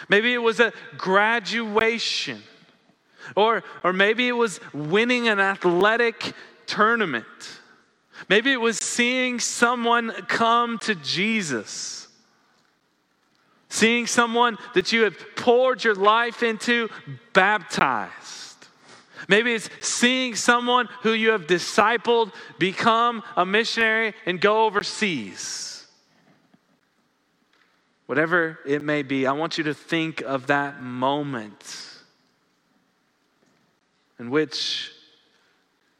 maybe 0.08 0.34
it 0.34 0.38
was 0.38 0.60
a 0.60 0.72
graduation, 0.96 2.42
or, 3.36 3.62
or 3.82 3.92
maybe 3.92 4.28
it 4.28 4.32
was 4.32 4.60
winning 4.72 5.28
an 5.28 5.40
athletic 5.40 6.34
tournament. 6.66 7.61
Maybe 8.28 8.52
it 8.52 8.60
was 8.60 8.78
seeing 8.78 9.40
someone 9.40 10.10
come 10.28 10.78
to 10.80 10.94
Jesus. 10.94 12.08
Seeing 13.68 14.06
someone 14.06 14.58
that 14.74 14.92
you 14.92 15.02
have 15.04 15.16
poured 15.34 15.82
your 15.82 15.94
life 15.94 16.42
into 16.42 16.88
baptized. 17.32 18.66
Maybe 19.28 19.54
it's 19.54 19.70
seeing 19.80 20.34
someone 20.34 20.88
who 21.02 21.12
you 21.12 21.30
have 21.30 21.46
discipled 21.46 22.32
become 22.58 23.22
a 23.36 23.46
missionary 23.46 24.14
and 24.26 24.40
go 24.40 24.64
overseas. 24.66 25.86
Whatever 28.06 28.58
it 28.66 28.82
may 28.82 29.02
be, 29.02 29.26
I 29.26 29.32
want 29.32 29.56
you 29.58 29.64
to 29.64 29.74
think 29.74 30.20
of 30.20 30.48
that 30.48 30.82
moment 30.82 31.88
in 34.18 34.28
which 34.28 34.92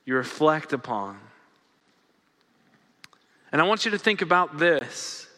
you 0.05 0.15
reflect 0.15 0.73
upon 0.73 1.19
and 3.53 3.61
I 3.61 3.65
want 3.65 3.85
you 3.85 3.91
to 3.91 3.99
think 3.99 4.23
about 4.23 4.59
this. 4.59 5.29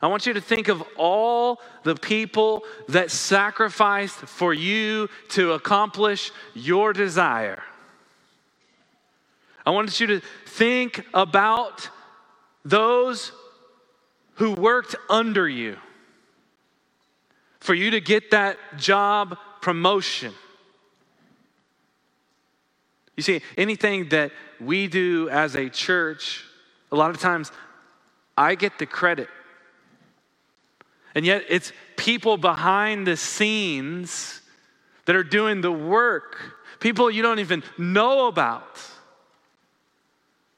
I 0.00 0.06
want 0.06 0.26
you 0.26 0.32
to 0.32 0.40
think 0.40 0.68
of 0.68 0.82
all 0.96 1.60
the 1.82 1.94
people 1.94 2.64
that 2.88 3.10
sacrificed 3.10 4.16
for 4.16 4.54
you 4.54 5.08
to 5.30 5.52
accomplish 5.52 6.32
your 6.54 6.92
desire. 6.92 7.62
I 9.66 9.70
want 9.70 10.00
you 10.00 10.06
to 10.06 10.20
think 10.46 11.04
about 11.12 11.90
those 12.64 13.32
who 14.34 14.52
worked 14.52 14.94
under 15.10 15.48
you 15.48 15.76
for 17.60 17.74
you 17.74 17.90
to 17.90 18.00
get 18.00 18.30
that 18.30 18.56
job 18.78 19.36
promotion. 19.60 20.32
You 23.16 23.22
see, 23.22 23.42
anything 23.56 24.10
that 24.10 24.30
we 24.60 24.86
do 24.86 25.28
as 25.28 25.56
a 25.56 25.68
church, 25.68 26.44
a 26.90 26.96
lot 26.96 27.10
of 27.10 27.18
times 27.18 27.52
I 28.36 28.54
get 28.54 28.78
the 28.78 28.86
credit. 28.86 29.28
And 31.14 31.24
yet 31.26 31.44
it's 31.48 31.72
people 31.96 32.36
behind 32.36 33.06
the 33.06 33.16
scenes 33.16 34.40
that 35.06 35.16
are 35.16 35.24
doing 35.24 35.60
the 35.60 35.72
work, 35.72 36.36
people 36.80 37.10
you 37.10 37.22
don't 37.22 37.40
even 37.40 37.62
know 37.76 38.28
about, 38.28 38.78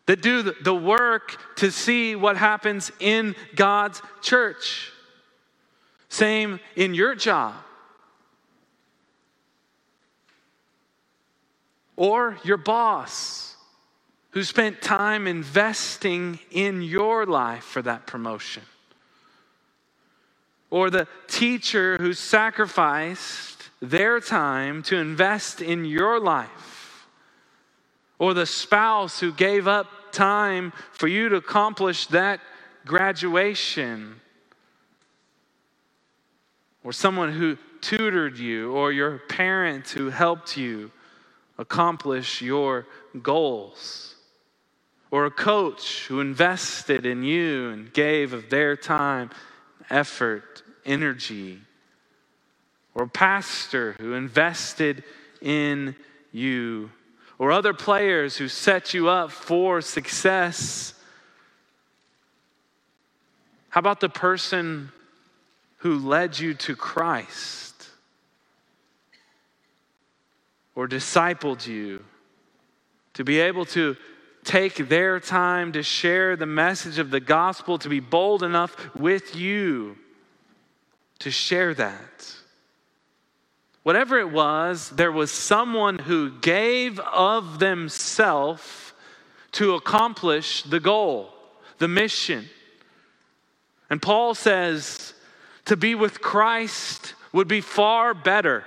that 0.07 0.21
do 0.21 0.43
the 0.43 0.75
work 0.75 1.41
to 1.57 1.71
see 1.71 2.17
what 2.17 2.37
happens 2.37 2.91
in 2.99 3.37
God's 3.55 4.03
church. 4.23 4.93
Same 6.09 6.59
in 6.75 6.95
your 6.95 7.15
job. 7.15 7.55
Or 11.97 12.37
your 12.43 12.57
boss 12.57 13.50
who 14.31 14.45
spent 14.45 14.81
time 14.81 15.27
investing 15.27 16.39
in 16.51 16.83
your 16.83 17.27
life 17.27 17.65
for 17.65 17.83
that 17.83 18.07
promotion. 18.07 18.63
Or 20.71 20.89
the 20.89 21.09
teacher 21.27 21.99
who 21.99 22.13
sacrificed 22.13 23.71
their 23.83 24.21
time 24.21 24.83
to 24.85 24.97
invest 24.97 25.61
in 25.61 25.85
your 25.85 26.21
life. 26.21 27.07
Or 28.19 28.35
the 28.35 28.47
spouse 28.47 29.19
who 29.19 29.33
gave 29.33 29.67
up 29.67 29.89
time 30.13 30.73
for 30.93 31.09
you 31.09 31.29
to 31.31 31.37
accomplish 31.37 32.07
that 32.07 32.41
graduation. 32.87 34.21
Or 36.85 36.93
someone 36.93 37.33
who 37.33 37.59
tutored 37.81 38.39
you, 38.39 38.73
or 38.73 38.93
your 38.93 39.19
parent 39.19 39.89
who 39.89 40.11
helped 40.11 40.57
you 40.57 40.93
accomplish 41.59 42.43
your 42.43 42.87
goals. 43.23 44.10
Or 45.11 45.27
a 45.27 45.31
coach 45.31 46.07
who 46.07 46.21
invested 46.21 47.05
in 47.05 47.23
you 47.23 47.71
and 47.71 47.93
gave 47.93 48.33
of 48.33 48.49
their 48.49 48.77
time, 48.77 49.31
effort, 49.89 50.63
energy. 50.85 51.61
Or 52.95 53.05
a 53.05 53.09
pastor 53.09 53.97
who 53.99 54.15
invested 54.15 55.03
in 55.41 55.97
you. 56.33 56.91
Or 57.39 57.51
other 57.51 57.75
players 57.75 58.37
who 58.37 58.49
set 58.49 58.95
you 58.95 59.09
up 59.09 59.31
for 59.33 59.81
success. 59.81 60.95
How 63.71 63.81
about 63.81 64.01
the 64.01 64.09
person 64.09 64.93
who 65.79 65.99
led 65.99 66.39
you 66.39 66.55
to 66.55 66.77
Christ? 66.77 67.61
or 70.81 70.89
discipled 70.89 71.67
you, 71.67 72.03
to 73.13 73.23
be 73.23 73.39
able 73.39 73.67
to 73.67 73.97
take 74.51 74.89
their 74.89 75.21
time 75.21 75.71
to 75.71 75.81
share 75.81 76.35
the 76.35 76.45
message 76.45 76.99
of 76.99 77.11
the 77.11 77.21
gospel, 77.21 77.79
to 77.79 77.89
be 77.89 78.01
bold 78.01 78.43
enough 78.43 78.77
with 78.97 79.37
you 79.37 79.97
to 81.21 81.31
share 81.31 81.73
that. 81.73 82.35
Whatever 83.85 84.19
it 84.19 84.33
was, 84.33 84.91
there 84.91 85.13
was 85.13 85.31
someone 85.31 86.01
who 86.01 86.37
gave 86.41 86.99
of 86.99 87.61
themselves 87.61 88.93
to 89.53 89.75
accomplish 89.75 90.65
the 90.65 90.81
goal, 90.81 91.33
the 91.79 91.87
mission. 91.87 92.49
And 93.89 94.03
Paul 94.03 94.35
says 94.35 95.15
to 95.67 95.77
be 95.77 95.95
with 95.95 96.21
Christ 96.21 97.15
would 97.33 97.47
be 97.47 97.61
far 97.61 98.15
better. 98.15 98.65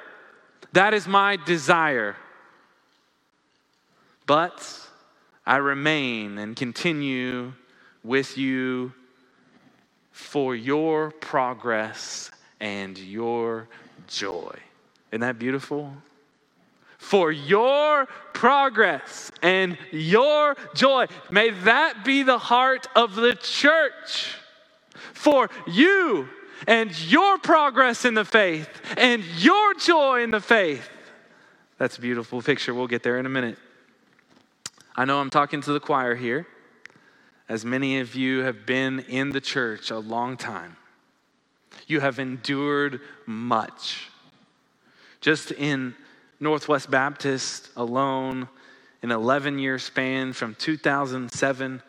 That 0.71 0.93
is 0.93 1.09
my 1.09 1.35
desire. 1.35 2.15
But 4.25 4.79
I 5.45 5.57
remain 5.57 6.37
and 6.37 6.55
continue 6.55 7.53
with 8.03 8.37
you 8.37 8.93
for 10.11 10.55
your 10.55 11.11
progress 11.11 12.31
and 12.59 12.97
your 12.97 13.67
joy. 14.07 14.55
Isn't 15.11 15.21
that 15.21 15.39
beautiful? 15.39 15.93
For 16.97 17.31
your 17.31 18.05
progress 18.33 19.31
and 19.41 19.77
your 19.91 20.55
joy. 20.73 21.07
May 21.29 21.49
that 21.49 22.05
be 22.05 22.23
the 22.23 22.37
heart 22.37 22.87
of 22.95 23.15
the 23.15 23.35
church. 23.35 24.35
For 25.13 25.49
you 25.67 26.29
and 26.67 26.97
your 27.11 27.37
progress 27.37 28.05
in 28.05 28.13
the 28.13 28.23
faith 28.23 28.69
and 28.97 29.23
your 29.37 29.73
joy 29.73 30.23
in 30.23 30.31
the 30.31 30.39
faith. 30.39 30.89
That's 31.77 31.97
a 31.97 32.01
beautiful 32.01 32.41
picture. 32.41 32.73
We'll 32.73 32.87
get 32.87 33.03
there 33.03 33.19
in 33.19 33.25
a 33.25 33.29
minute. 33.29 33.57
I 34.95 35.05
know 35.05 35.19
I'm 35.19 35.31
talking 35.31 35.61
to 35.61 35.73
the 35.73 35.79
choir 35.79 36.13
here, 36.13 36.45
as 37.49 37.65
many 37.65 37.99
of 37.99 38.13
you 38.13 38.39
have 38.39 38.65
been 38.65 38.99
in 38.99 39.31
the 39.31 39.41
church 39.41 39.89
a 39.89 39.97
long 39.97 40.37
time. 40.37 40.77
You 41.87 41.99
have 41.99 42.19
endured 42.19 43.01
much. 43.25 44.09
Just 45.19 45.51
in 45.51 45.95
Northwest 46.39 46.91
Baptist 46.91 47.69
alone, 47.75 48.47
in 49.01 49.09
an 49.09 49.17
11 49.17 49.57
year 49.57 49.79
span 49.79 50.31
from 50.31 50.55
2007 50.55 51.81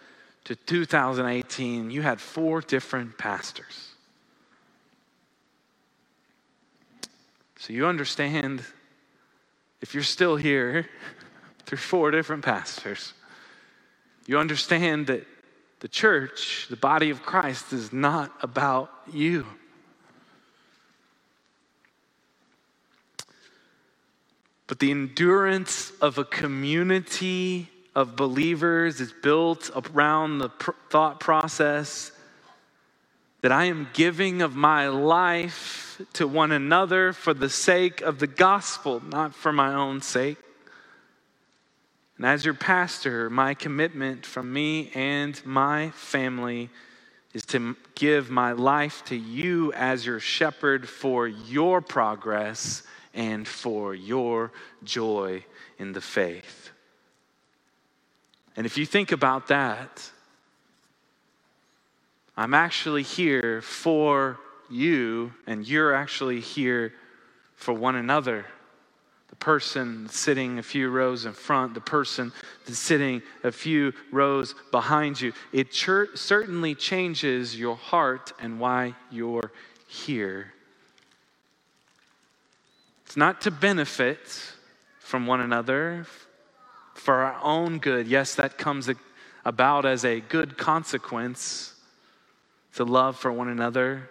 to 0.45 0.57
2018, 0.57 1.91
you 1.91 2.01
had 2.01 2.21
four 2.21 2.63
different 2.63 3.19
pastors. 3.19 3.91
So 7.59 7.73
you 7.73 7.87
understand 7.87 8.63
if 9.83 9.93
you're 9.93 10.03
still 10.03 10.37
here 10.37 10.87
through 11.67 11.79
four 11.79 12.11
different 12.11 12.45
pastors, 12.45 13.13
you 14.27 14.39
understand 14.39 15.07
that 15.09 15.27
the 15.81 15.89
church, 15.89 16.67
the 16.71 16.77
body 16.77 17.11
of 17.11 17.23
Christ, 17.23 17.73
is 17.73 17.93
not 17.93 18.33
about 18.41 18.91
you. 19.13 19.47
But 24.67 24.79
the 24.79 24.91
endurance 24.91 25.93
of 26.01 26.17
a 26.17 26.25
community 26.25 27.69
of 27.95 28.17
believers 28.17 29.01
is 29.01 29.13
built 29.13 29.71
around 29.93 30.39
the 30.39 30.49
pr- 30.49 30.71
thought 30.91 31.21
process 31.21 32.13
that 33.43 33.53
I 33.53 33.67
am 33.67 33.89
giving 33.93 34.41
of 34.41 34.57
my 34.57 34.89
life 34.89 36.01
to 36.15 36.27
one 36.27 36.51
another 36.51 37.13
for 37.13 37.35
the 37.35 37.51
sake 37.51 38.01
of 38.01 38.19
the 38.19 38.27
gospel, 38.27 39.03
not 39.07 39.35
for 39.35 39.53
my 39.53 39.75
own 39.75 40.01
sake. 40.01 40.39
And 42.25 42.33
as 42.33 42.43
your 42.43 42.55
pastor, 42.55 43.29
my 43.29 43.53
commitment 43.53 44.25
from 44.25 44.51
me 44.51 44.91
and 44.95 45.39
my 45.45 45.91
family 45.91 46.71
is 47.35 47.45
to 47.49 47.77
give 47.95 48.31
my 48.31 48.53
life 48.53 49.05
to 49.09 49.15
you 49.15 49.75
as 49.75 50.07
your 50.07 50.21
shepherd 50.21 50.89
for 50.89 51.29
your 51.29 51.83
progress 51.83 52.83
and 53.13 53.47
for 53.47 53.95
your 53.95 54.53
joy 54.83 55.45
in 55.79 55.93
the 55.93 56.01
faith. 56.01 56.71
And 58.57 58.65
if 58.65 58.79
you 58.79 58.87
think 58.87 59.13
about 59.13 59.49
that, 59.49 60.11
I'm 62.39 62.55
actually 62.55 63.03
here 63.03 63.61
for 63.61 64.39
you, 64.71 65.35
and 65.47 65.69
you're 65.69 65.93
actually 65.93 66.41
here 66.41 66.95
for 67.55 67.75
one 67.75 67.97
another. 67.97 68.47
Person 69.45 70.09
sitting 70.09 70.59
a 70.59 70.63
few 70.63 70.89
rows 70.89 71.27
in 71.27 71.35
front, 71.35 71.75
the 71.75 71.81
person 71.83 72.33
sitting 72.65 73.21
a 73.43 73.53
few 73.53 73.93
rows 74.11 74.55
behind 74.71 75.21
you. 75.21 75.35
It 75.53 75.75
certainly 75.75 76.75
changes 76.75 77.55
your 77.55 77.77
heart 77.77 78.33
and 78.41 78.59
why 78.59 78.95
you're 79.11 79.53
here. 79.87 80.55
It's 83.05 83.19
not 83.19 83.43
to 83.43 83.51
benefit 83.51 84.19
from 84.99 85.27
one 85.27 85.43
another 85.43 86.07
for 86.95 87.17
our 87.17 87.39
own 87.43 87.81
good. 87.81 88.07
Yes, 88.07 88.35
that 88.37 88.57
comes 88.57 88.89
about 89.45 89.85
as 89.85 90.07
a 90.07 90.21
good 90.21 90.57
consequence 90.57 91.75
to 92.77 92.85
love 92.85 93.19
for 93.19 93.31
one 93.31 93.51
another. 93.51 94.09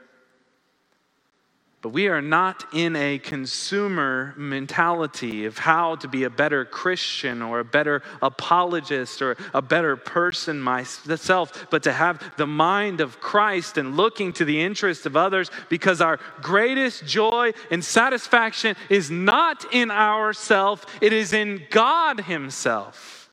But 1.84 1.90
we 1.90 2.08
are 2.08 2.22
not 2.22 2.64
in 2.72 2.96
a 2.96 3.20
consumer 3.20 4.34
mentality 4.38 5.44
of 5.44 5.58
how 5.58 5.98
to 5.98 6.08
be 6.08 6.24
a 6.24 6.30
better 6.30 6.64
Christian 6.64 7.42
or 7.42 7.60
a 7.60 7.66
better 7.66 8.02
apologist 8.22 9.22
or 9.22 9.36
a 9.54 9.62
better 9.62 9.98
person 9.98 10.62
myself, 10.62 11.68
but 11.70 11.84
to 11.84 11.92
have 11.92 12.24
the 12.38 12.48
mind 12.48 13.02
of 13.02 13.20
Christ 13.20 13.78
and 13.78 13.98
looking 13.98 14.32
to 14.32 14.46
the 14.46 14.62
interests 14.62 15.06
of 15.06 15.18
others 15.18 15.52
because 15.68 16.00
our 16.00 16.22
greatest 16.42 17.06
joy 17.06 17.52
and 17.70 17.84
satisfaction 17.84 18.78
is 18.88 19.12
not 19.12 19.66
in 19.74 19.92
ourself, 19.92 20.86
it 21.02 21.12
is 21.12 21.34
in 21.34 21.64
God 21.70 22.22
Himself. 22.22 23.30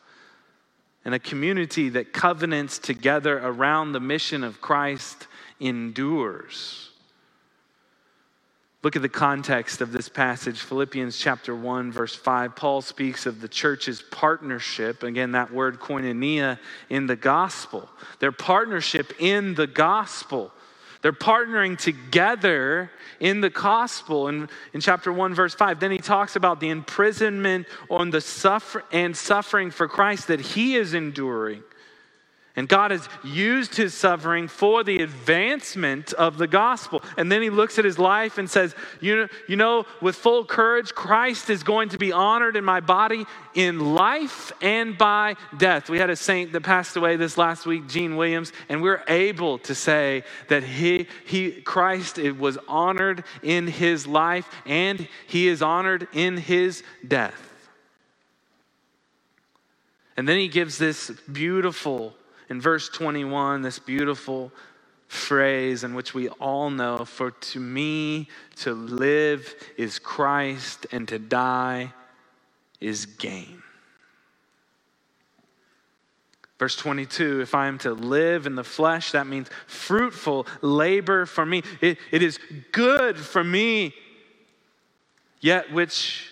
And 1.04 1.14
a 1.14 1.20
community 1.20 1.88
that 1.90 2.12
covenants 2.12 2.80
together 2.80 3.38
around 3.38 3.92
the 3.92 4.00
mission 4.00 4.42
of 4.42 4.60
Christ 4.60 5.28
endures. 5.60 6.89
Look 8.82 8.96
at 8.96 9.02
the 9.02 9.10
context 9.10 9.82
of 9.82 9.92
this 9.92 10.08
passage, 10.08 10.60
Philippians 10.60 11.18
chapter 11.18 11.54
1, 11.54 11.92
verse 11.92 12.14
5. 12.14 12.56
Paul 12.56 12.80
speaks 12.80 13.26
of 13.26 13.42
the 13.42 13.48
church's 13.48 14.00
partnership, 14.00 15.02
again, 15.02 15.32
that 15.32 15.52
word 15.52 15.78
koinonia, 15.78 16.58
in 16.88 17.06
the 17.06 17.16
gospel. 17.16 17.90
Their 18.20 18.32
partnership 18.32 19.12
in 19.18 19.54
the 19.54 19.66
gospel. 19.66 20.50
They're 21.02 21.12
partnering 21.12 21.78
together 21.78 22.90
in 23.20 23.42
the 23.42 23.50
gospel 23.50 24.28
And 24.28 24.48
in 24.72 24.80
chapter 24.80 25.12
1, 25.12 25.34
verse 25.34 25.54
5. 25.54 25.78
Then 25.78 25.90
he 25.90 25.98
talks 25.98 26.36
about 26.36 26.58
the 26.58 26.70
imprisonment 26.70 27.66
on 27.90 28.08
the 28.08 28.22
suffer 28.22 28.82
and 28.92 29.14
suffering 29.14 29.70
for 29.70 29.88
Christ 29.88 30.28
that 30.28 30.40
he 30.40 30.76
is 30.76 30.94
enduring. 30.94 31.62
And 32.56 32.68
God 32.68 32.90
has 32.90 33.08
used 33.22 33.76
his 33.76 33.94
suffering 33.94 34.48
for 34.48 34.82
the 34.82 35.02
advancement 35.02 36.12
of 36.14 36.36
the 36.36 36.48
gospel. 36.48 37.00
And 37.16 37.30
then 37.30 37.42
he 37.42 37.50
looks 37.50 37.78
at 37.78 37.84
his 37.84 37.98
life 37.98 38.38
and 38.38 38.50
says, 38.50 38.74
you 39.00 39.16
know, 39.16 39.28
you 39.46 39.56
know, 39.56 39.86
with 40.00 40.16
full 40.16 40.44
courage, 40.44 40.92
Christ 40.92 41.48
is 41.48 41.62
going 41.62 41.90
to 41.90 41.98
be 41.98 42.10
honored 42.10 42.56
in 42.56 42.64
my 42.64 42.80
body 42.80 43.24
in 43.54 43.94
life 43.94 44.50
and 44.60 44.98
by 44.98 45.36
death. 45.58 45.88
We 45.88 46.00
had 46.00 46.10
a 46.10 46.16
saint 46.16 46.52
that 46.52 46.62
passed 46.62 46.96
away 46.96 47.14
this 47.14 47.38
last 47.38 47.66
week, 47.66 47.86
Gene 47.86 48.16
Williams, 48.16 48.52
and 48.68 48.82
we're 48.82 49.04
able 49.06 49.58
to 49.60 49.74
say 49.74 50.24
that 50.48 50.64
he, 50.64 51.06
he 51.26 51.52
Christ 51.52 52.18
was 52.18 52.58
honored 52.66 53.22
in 53.44 53.68
his 53.68 54.08
life 54.08 54.48
and 54.66 55.06
he 55.28 55.46
is 55.46 55.62
honored 55.62 56.08
in 56.12 56.36
his 56.36 56.82
death. 57.06 57.46
And 60.16 60.28
then 60.28 60.36
he 60.36 60.48
gives 60.48 60.76
this 60.76 61.10
beautiful 61.32 62.14
in 62.50 62.60
verse 62.60 62.88
21, 62.88 63.62
this 63.62 63.78
beautiful 63.78 64.52
phrase 65.06 65.84
in 65.84 65.94
which 65.94 66.14
we 66.14 66.28
all 66.28 66.68
know 66.68 67.04
For 67.04 67.30
to 67.30 67.60
me 67.60 68.28
to 68.56 68.74
live 68.74 69.54
is 69.76 69.98
Christ, 69.98 70.86
and 70.92 71.06
to 71.08 71.18
die 71.18 71.92
is 72.80 73.06
gain. 73.06 73.62
Verse 76.58 76.76
22 76.76 77.40
if 77.40 77.54
I 77.54 77.68
am 77.68 77.78
to 77.78 77.92
live 77.92 78.46
in 78.46 78.56
the 78.56 78.64
flesh, 78.64 79.12
that 79.12 79.26
means 79.26 79.48
fruitful 79.66 80.46
labor 80.60 81.26
for 81.26 81.46
me. 81.46 81.62
It, 81.80 81.98
it 82.10 82.22
is 82.22 82.38
good 82.72 83.16
for 83.16 83.44
me, 83.44 83.94
yet 85.40 85.72
which 85.72 86.29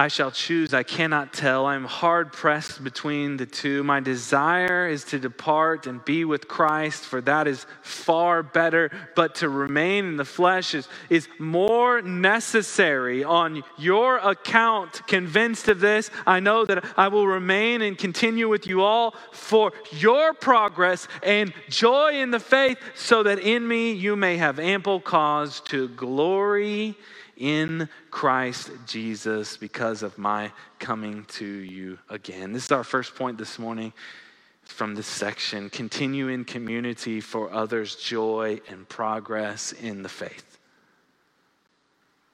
I 0.00 0.08
shall 0.08 0.30
choose. 0.30 0.72
I 0.72 0.82
cannot 0.82 1.34
tell. 1.34 1.66
I'm 1.66 1.84
hard 1.84 2.32
pressed 2.32 2.82
between 2.82 3.36
the 3.36 3.44
two. 3.44 3.84
My 3.84 4.00
desire 4.00 4.88
is 4.88 5.04
to 5.04 5.18
depart 5.18 5.86
and 5.86 6.02
be 6.02 6.24
with 6.24 6.48
Christ, 6.48 7.02
for 7.02 7.20
that 7.20 7.46
is 7.46 7.66
far 7.82 8.42
better. 8.42 8.90
But 9.14 9.34
to 9.36 9.50
remain 9.50 10.06
in 10.06 10.16
the 10.16 10.24
flesh 10.24 10.74
is, 10.74 10.88
is 11.10 11.28
more 11.38 12.00
necessary. 12.00 13.24
On 13.24 13.62
your 13.76 14.16
account, 14.16 15.06
convinced 15.06 15.68
of 15.68 15.80
this, 15.80 16.10
I 16.26 16.40
know 16.40 16.64
that 16.64 16.82
I 16.96 17.08
will 17.08 17.26
remain 17.26 17.82
and 17.82 17.98
continue 17.98 18.48
with 18.48 18.66
you 18.66 18.80
all 18.80 19.14
for 19.32 19.70
your 19.90 20.32
progress 20.32 21.08
and 21.22 21.52
joy 21.68 22.14
in 22.14 22.30
the 22.30 22.40
faith, 22.40 22.78
so 22.94 23.22
that 23.24 23.38
in 23.38 23.68
me 23.68 23.92
you 23.92 24.16
may 24.16 24.38
have 24.38 24.58
ample 24.58 24.98
cause 24.98 25.60
to 25.66 25.88
glory 25.88 26.96
in 27.40 27.88
Christ 28.10 28.70
Jesus 28.86 29.56
because 29.56 30.04
of 30.04 30.16
my 30.18 30.52
coming 30.78 31.24
to 31.30 31.44
you 31.44 31.98
again. 32.08 32.52
This 32.52 32.66
is 32.66 32.72
our 32.72 32.84
first 32.84 33.16
point 33.16 33.38
this 33.38 33.58
morning 33.58 33.92
from 34.62 34.94
this 34.94 35.06
section. 35.06 35.70
Continue 35.70 36.28
in 36.28 36.44
community 36.44 37.20
for 37.20 37.52
others' 37.52 37.96
joy 37.96 38.60
and 38.68 38.88
progress 38.88 39.72
in 39.72 40.02
the 40.02 40.08
faith. 40.08 40.58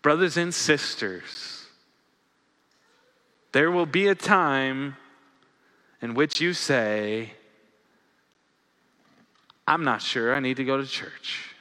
Brothers 0.03 0.37
and 0.37 0.53
sisters, 0.53 1.65
there 3.53 3.71
will 3.71 3.87
be 3.87 4.09
a 4.09 4.15
time 4.15 4.97
in 6.03 6.15
which 6.15 6.41
you 6.41 6.53
say, 6.53 7.33
I'm 9.67 9.85
not 9.85 10.03
sure 10.03 10.35
I 10.35 10.41
need 10.41 10.59
to 10.59 10.65
go 10.65 10.77
to 10.77 10.87
church. 10.87 11.56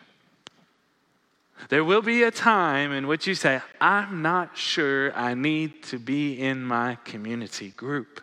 There 1.70 1.84
will 1.84 2.02
be 2.02 2.24
a 2.24 2.32
time 2.32 2.92
in 2.92 3.08
which 3.08 3.28
you 3.28 3.36
say, 3.36 3.62
I'm 3.80 4.22
not 4.22 4.58
sure 4.58 5.14
I 5.14 5.34
need 5.34 5.84
to 5.84 6.00
be 6.00 6.40
in 6.40 6.64
my 6.64 6.98
community 7.06 7.70
group. 7.70 8.22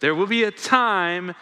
There 0.00 0.14
will 0.14 0.26
be 0.26 0.44
a 0.44 0.50
time 0.50 1.34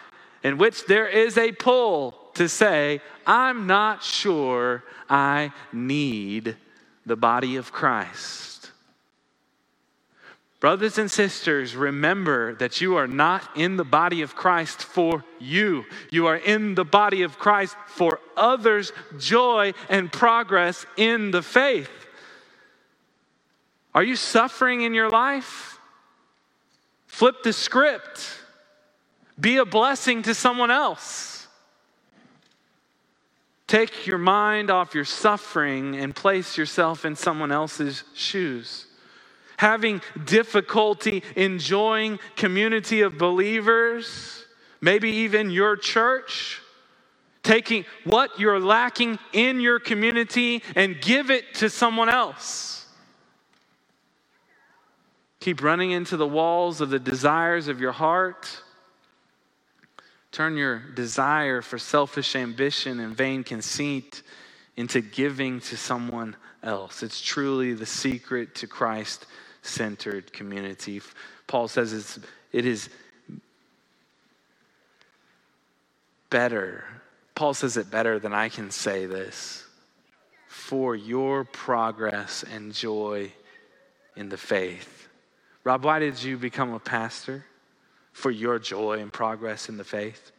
in 0.43 0.57
which 0.57 0.85
there 0.85 1.07
is 1.07 1.37
a 1.37 1.51
pull 1.51 2.11
to 2.35 2.47
say, 2.47 3.01
I'm 3.25 3.67
not 3.67 4.03
sure 4.03 4.83
I 5.09 5.51
need 5.71 6.55
the 7.05 7.15
body 7.15 7.55
of 7.55 7.71
Christ. 7.71 8.52
Brothers 10.63 10.97
and 10.97 11.11
sisters, 11.11 11.75
remember 11.75 12.55
that 12.55 12.79
you 12.79 12.95
are 12.95 13.05
not 13.05 13.49
in 13.53 13.75
the 13.75 13.83
body 13.83 14.21
of 14.21 14.33
Christ 14.33 14.81
for 14.81 15.25
you. 15.37 15.83
You 16.09 16.27
are 16.27 16.37
in 16.37 16.75
the 16.75 16.85
body 16.85 17.23
of 17.23 17.37
Christ 17.37 17.75
for 17.87 18.21
others' 18.37 18.93
joy 19.19 19.73
and 19.89 20.09
progress 20.09 20.85
in 20.95 21.31
the 21.31 21.41
faith. 21.41 21.91
Are 23.93 24.03
you 24.03 24.15
suffering 24.15 24.83
in 24.83 24.93
your 24.93 25.09
life? 25.09 25.79
Flip 27.07 27.43
the 27.43 27.51
script. 27.51 28.25
Be 29.37 29.57
a 29.57 29.65
blessing 29.65 30.21
to 30.21 30.33
someone 30.33 30.71
else. 30.71 31.45
Take 33.67 34.07
your 34.07 34.17
mind 34.17 34.71
off 34.71 34.95
your 34.95 35.03
suffering 35.03 35.97
and 35.97 36.15
place 36.15 36.57
yourself 36.57 37.03
in 37.03 37.17
someone 37.17 37.51
else's 37.51 38.05
shoes 38.13 38.85
having 39.63 40.01
difficulty 40.25 41.23
enjoying 41.37 42.19
community 42.35 42.99
of 42.99 43.17
believers, 43.17 44.43
maybe 44.81 45.09
even 45.09 45.49
your 45.49 45.77
church, 45.77 46.59
taking 47.43 47.85
what 48.03 48.37
you're 48.37 48.59
lacking 48.59 49.17
in 49.31 49.61
your 49.61 49.79
community 49.79 50.61
and 50.75 50.99
give 50.99 51.31
it 51.31 51.45
to 51.53 51.69
someone 51.69 52.09
else. 52.09 52.85
Keep 55.39 55.63
running 55.63 55.91
into 55.91 56.17
the 56.17 56.27
walls 56.27 56.81
of 56.81 56.89
the 56.89 56.99
desires 56.99 57.69
of 57.69 57.79
your 57.79 57.93
heart. 57.93 58.61
Turn 60.33 60.57
your 60.57 60.79
desire 60.79 61.61
for 61.61 61.77
selfish 61.77 62.35
ambition 62.35 62.99
and 62.99 63.15
vain 63.15 63.45
conceit 63.45 64.23
into 64.75 64.99
giving 64.99 65.61
to 65.61 65.77
someone 65.77 66.35
else. 66.63 67.01
It's 67.01 67.21
truly 67.21 67.73
the 67.73 67.85
secret 67.85 68.55
to 68.55 68.67
Christ 68.67 69.25
centered 69.63 70.31
community. 70.31 71.01
Paul 71.47 71.67
says 71.67 71.93
it's, 71.93 72.19
it 72.51 72.65
is 72.65 72.89
better. 76.29 76.83
Paul 77.33 77.53
says 77.53 77.77
it 77.77 77.89
better 77.89 78.19
than 78.19 78.33
I 78.33 78.49
can 78.49 78.69
say 78.69 79.05
this 79.05 79.65
for 80.47 80.95
your 80.95 81.43
progress 81.43 82.43
and 82.53 82.73
joy 82.73 83.31
in 84.15 84.29
the 84.29 84.37
faith. 84.37 85.07
Rob, 85.63 85.83
why 85.83 85.99
did 85.99 86.21
you 86.21 86.37
become 86.37 86.73
a 86.73 86.79
pastor? 86.79 87.45
For 88.11 88.29
your 88.29 88.59
joy 88.59 88.99
and 88.99 89.11
progress 89.11 89.69
in 89.69 89.77
the 89.77 89.83
faith. 89.83 90.31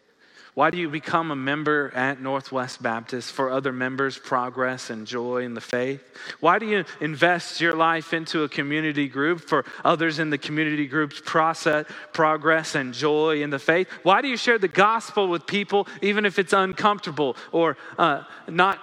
Why 0.54 0.70
do 0.70 0.78
you 0.78 0.88
become 0.88 1.32
a 1.32 1.36
member 1.36 1.90
at 1.96 2.20
Northwest 2.20 2.80
Baptist 2.80 3.32
for 3.32 3.50
other 3.50 3.72
members' 3.72 4.16
progress 4.16 4.88
and 4.88 5.04
joy 5.04 5.42
in 5.42 5.54
the 5.54 5.60
faith? 5.60 6.00
Why 6.38 6.60
do 6.60 6.66
you 6.66 6.84
invest 7.00 7.60
your 7.60 7.74
life 7.74 8.14
into 8.14 8.44
a 8.44 8.48
community 8.48 9.08
group 9.08 9.40
for 9.40 9.64
others 9.84 10.20
in 10.20 10.30
the 10.30 10.38
community 10.38 10.86
group's 10.86 11.20
process, 11.24 11.86
progress 12.12 12.76
and 12.76 12.94
joy 12.94 13.42
in 13.42 13.50
the 13.50 13.58
faith? 13.58 13.88
Why 14.04 14.22
do 14.22 14.28
you 14.28 14.36
share 14.36 14.58
the 14.58 14.68
gospel 14.68 15.26
with 15.26 15.44
people 15.44 15.88
even 16.02 16.24
if 16.24 16.38
it's 16.38 16.52
uncomfortable 16.52 17.36
or 17.50 17.76
uh, 17.98 18.22
not, 18.48 18.78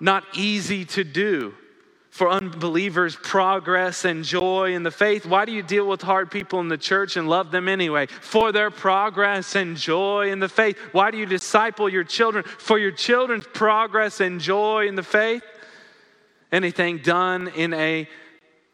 not 0.00 0.24
easy 0.34 0.84
to 0.86 1.04
do? 1.04 1.54
For 2.12 2.28
unbelievers 2.28 3.16
progress 3.16 4.04
and 4.04 4.22
joy 4.22 4.74
in 4.74 4.82
the 4.82 4.90
faith. 4.90 5.24
Why 5.24 5.46
do 5.46 5.52
you 5.52 5.62
deal 5.62 5.88
with 5.88 6.02
hard 6.02 6.30
people 6.30 6.60
in 6.60 6.68
the 6.68 6.76
church 6.76 7.16
and 7.16 7.26
love 7.26 7.50
them 7.50 7.68
anyway? 7.68 8.04
For 8.04 8.52
their 8.52 8.70
progress 8.70 9.56
and 9.56 9.78
joy 9.78 10.30
in 10.30 10.38
the 10.38 10.48
faith. 10.48 10.76
Why 10.92 11.10
do 11.10 11.16
you 11.16 11.24
disciple 11.24 11.88
your 11.88 12.04
children? 12.04 12.44
For 12.44 12.78
your 12.78 12.90
children's 12.90 13.46
progress 13.46 14.20
and 14.20 14.42
joy 14.42 14.88
in 14.88 14.94
the 14.94 15.02
faith. 15.02 15.42
Anything 16.52 16.98
done 16.98 17.48
in 17.48 17.72
a 17.72 18.06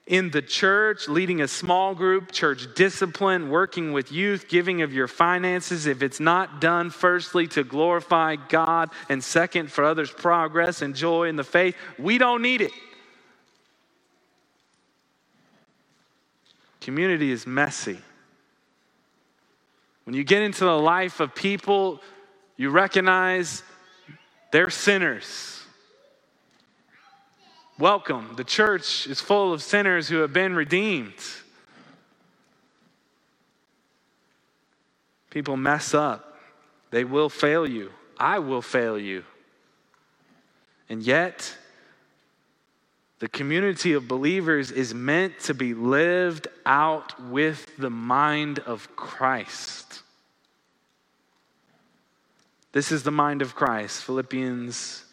in 0.09 0.31
the 0.31 0.43
church, 0.43 1.07
leading 1.07 1.43
a 1.43 1.47
small 1.47 1.95
group, 1.95 2.33
church 2.33 2.67
discipline, 2.75 3.51
working 3.51 3.93
with 3.93 4.11
youth, 4.11 4.49
giving 4.49 4.81
of 4.83 4.93
your 4.93 5.07
finances, 5.07 5.87
if 5.87 6.03
it's 6.03 6.19
not 6.19 6.63
done 6.63 6.89
firstly 6.89 7.47
to 7.47 7.63
glorify 7.63 8.35
God 8.35 8.91
and 9.11 9.23
second 9.23 9.71
for 9.71 9.85
others' 9.85 10.11
progress 10.11 10.81
and 10.81 10.97
joy 10.97 11.29
in 11.29 11.37
the 11.37 11.45
faith, 11.45 11.77
we 11.99 12.17
don't 12.17 12.41
need 12.41 12.63
it. 12.63 12.73
Community 16.81 17.31
is 17.31 17.47
messy. 17.47 17.99
When 20.05 20.15
you 20.15 20.25
get 20.25 20.43
into 20.43 20.65
the 20.65 20.79
life 20.79 21.21
of 21.21 21.35
people, 21.35 22.01
you 22.57 22.71
recognize 22.71 23.63
they're 24.53 24.71
sinners. 24.71 25.63
Welcome. 27.79 28.35
The 28.37 28.45
church 28.45 29.07
is 29.07 29.21
full 29.21 29.53
of 29.53 29.63
sinners 29.63 30.09
who 30.09 30.17
have 30.19 30.33
been 30.33 30.55
redeemed. 30.55 31.15
People 35.31 35.57
mess 35.57 35.95
up, 35.95 36.39
they 36.91 37.05
will 37.05 37.29
fail 37.29 37.69
you. 37.69 37.93
I 38.19 38.39
will 38.39 38.63
fail 38.63 38.99
you. 38.99 39.25
And 40.89 41.03
yet, 41.03 41.57
the 43.19 43.29
community 43.29 43.95
of 43.95 44.07
believers 44.07 44.71
is 44.71 44.95
meant 44.95 45.41
to 45.41 45.55
be 45.55 45.75
lived 45.75 46.47
out 46.65 47.21
with 47.21 47.77
the 47.77 47.91
mind 47.91 48.61
of 48.61 48.95
Christ. 48.95 50.03
This 52.73 52.93
is 52.93 53.03
the 53.03 53.11
mind 53.11 53.43
of 53.43 53.55
Christ. 53.55 54.05
Philippians 54.05 55.05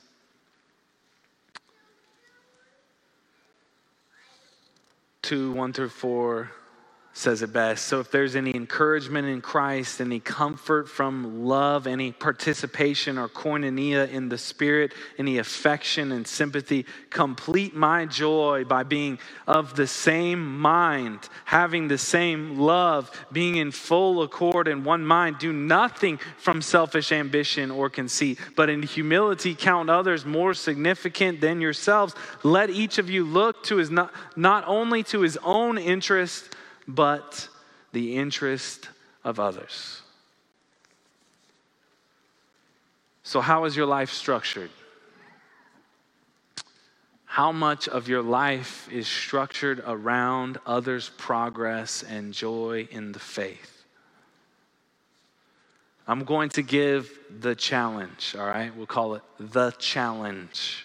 2 5.24 5.54
1 5.54 5.74
through 5.74 5.90
4 5.90 6.52
says 7.18 7.42
it 7.42 7.54
best. 7.54 7.86
So, 7.86 8.02
if 8.02 8.12
there's 8.12 8.36
any 8.36 8.54
encouragement 8.54 9.26
in 9.26 9.40
Christ, 9.40 10.02
any 10.02 10.20
comfort 10.20 10.90
from 10.90 11.46
love, 11.46 11.88
any 11.88 12.12
participation 12.12 13.18
or 13.18 13.30
koinonia 13.30 14.10
in 14.10 14.28
the 14.28 14.38
Spirit, 14.38 14.94
any 15.18 15.38
affection 15.38 16.12
and 16.12 16.28
sympathy, 16.28 16.86
complete 17.10 17.74
my 17.74 18.06
joy 18.06 18.66
by 18.66 18.84
being 18.84 19.18
of 19.48 19.78
the 19.78 19.88
same 19.88 20.60
mind, 20.60 21.30
having 21.46 21.88
the 21.88 21.98
same 21.98 22.60
love, 22.60 23.10
being 23.32 23.56
in 23.56 23.72
full 23.72 24.22
accord 24.22 24.68
in 24.68 24.84
one 24.84 25.06
mind. 25.06 25.38
Do 25.40 25.54
nothing 25.54 26.20
from 26.38 26.62
selfish 26.62 27.14
ambition 27.14 27.72
or 27.72 27.90
conceit, 27.90 28.40
but 28.58 28.70
in 28.70 28.84
humility 28.84 29.56
count 29.56 29.90
others 29.90 30.26
more 30.26 30.54
significant 30.54 31.40
than 31.40 31.62
yourselves. 31.62 32.14
Let 32.44 32.70
each 32.70 32.98
of 32.98 33.10
you 33.10 33.24
look 33.24 33.64
to 33.64 33.78
his 33.78 33.90
not, 33.90 34.14
not 34.36 34.66
only 34.68 35.02
to 35.04 35.22
his 35.22 35.38
own 35.42 35.78
interest 35.78 36.54
but 36.88 37.48
the 37.92 38.16
interest 38.16 38.90
of 39.24 39.40
others. 39.40 40.02
So, 43.24 43.42
how 43.42 43.66
is 43.66 43.76
your 43.76 43.88
life 43.88 44.12
structured? 44.12 44.70
How 47.26 47.52
much 47.52 47.90
of 47.90 48.08
your 48.08 48.22
life 48.22 48.88
is 48.92 49.08
structured 49.08 49.84
around 49.86 50.58
others' 50.66 51.12
progress 51.18 52.04
and 52.04 52.34
joy 52.34 52.88
in 52.92 53.12
the 53.12 53.20
faith? 53.20 53.84
I'm 56.08 56.24
going 56.24 56.50
to 56.50 56.62
give 56.62 57.12
the 57.42 57.56
challenge, 57.56 58.36
all 58.38 58.46
right? 58.46 58.74
We'll 58.76 58.86
call 58.86 59.16
it 59.16 59.24
the 59.40 59.72
challenge. 59.72 60.85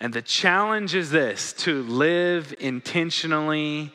And 0.00 0.12
the 0.12 0.22
challenge 0.22 0.94
is 0.94 1.10
this 1.10 1.52
to 1.54 1.82
live 1.82 2.54
intentionally. 2.60 3.92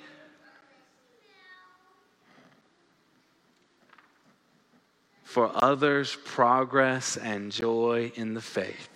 For 5.24 5.52
others' 5.56 6.16
progress 6.26 7.18
and 7.18 7.52
joy 7.52 8.12
in 8.16 8.36
the 8.36 8.42
faith. 8.42 8.90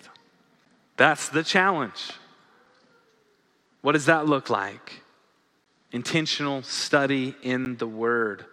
That's 0.96 1.30
the 1.30 1.44
challenge. 1.44 2.12
What 3.82 3.94
does 3.94 4.06
that 4.06 4.28
look 4.28 4.50
like? 4.50 5.02
Intentional 5.92 6.62
study 6.62 7.36
in 7.42 7.78
the 7.78 7.88
Word. 7.88 8.46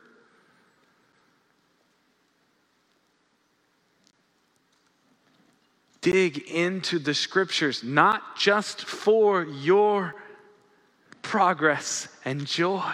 Dig 6.05 6.37
into 6.51 6.99
the 6.99 7.15
scriptures, 7.15 7.83
not 7.83 8.37
just 8.37 8.85
for 8.85 9.43
your 9.43 10.15
progress 11.23 12.09
and 12.27 12.47
joy, 12.47 12.93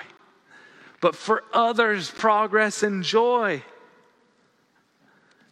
but 1.00 1.16
for 1.16 1.42
others' 1.52 2.08
progress 2.08 2.84
and 2.84 3.02
joy. 3.02 3.64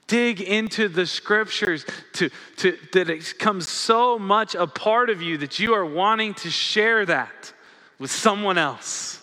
Dig 0.06 0.40
into 0.40 0.88
the 0.88 1.04
scriptures 1.04 1.84
to, 2.12 2.30
to, 2.58 2.78
that 2.92 3.10
it 3.10 3.34
becomes 3.36 3.68
so 3.68 4.20
much 4.20 4.54
a 4.54 4.68
part 4.68 5.10
of 5.10 5.20
you 5.20 5.36
that 5.38 5.58
you 5.58 5.74
are 5.74 5.84
wanting 5.84 6.34
to 6.34 6.50
share 6.50 7.04
that 7.06 7.52
with 7.98 8.12
someone 8.12 8.56
else. 8.56 9.17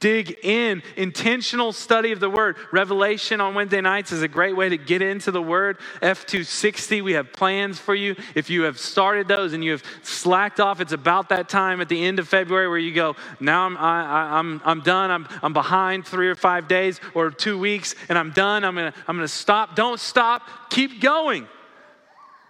Dig 0.00 0.38
in, 0.44 0.82
intentional 0.96 1.72
study 1.72 2.12
of 2.12 2.20
the 2.20 2.30
Word. 2.30 2.56
Revelation 2.70 3.40
on 3.40 3.56
Wednesday 3.56 3.80
nights 3.80 4.12
is 4.12 4.22
a 4.22 4.28
great 4.28 4.56
way 4.56 4.68
to 4.68 4.78
get 4.78 5.02
into 5.02 5.32
the 5.32 5.42
Word. 5.42 5.76
F260, 6.00 7.02
we 7.02 7.14
have 7.14 7.32
plans 7.32 7.80
for 7.80 7.96
you. 7.96 8.14
If 8.36 8.48
you 8.48 8.62
have 8.62 8.78
started 8.78 9.26
those 9.26 9.54
and 9.54 9.64
you 9.64 9.72
have 9.72 9.82
slacked 10.04 10.60
off, 10.60 10.80
it's 10.80 10.92
about 10.92 11.30
that 11.30 11.48
time 11.48 11.80
at 11.80 11.88
the 11.88 12.04
end 12.04 12.20
of 12.20 12.28
February 12.28 12.68
where 12.68 12.78
you 12.78 12.94
go, 12.94 13.16
now 13.40 13.66
I'm, 13.66 13.76
I, 13.76 14.38
I'm, 14.38 14.62
I'm 14.64 14.82
done. 14.82 15.10
I'm, 15.10 15.26
I'm 15.42 15.52
behind 15.52 16.06
three 16.06 16.28
or 16.28 16.36
five 16.36 16.68
days 16.68 17.00
or 17.14 17.32
two 17.32 17.58
weeks 17.58 17.96
and 18.08 18.16
I'm 18.16 18.30
done. 18.30 18.64
I'm 18.64 18.76
going 18.76 18.92
to 18.92 18.98
I'm 19.08 19.16
going 19.16 19.26
to 19.26 19.32
stop. 19.32 19.74
Don't 19.74 19.98
stop. 19.98 20.70
Keep 20.70 21.00
going. 21.00 21.48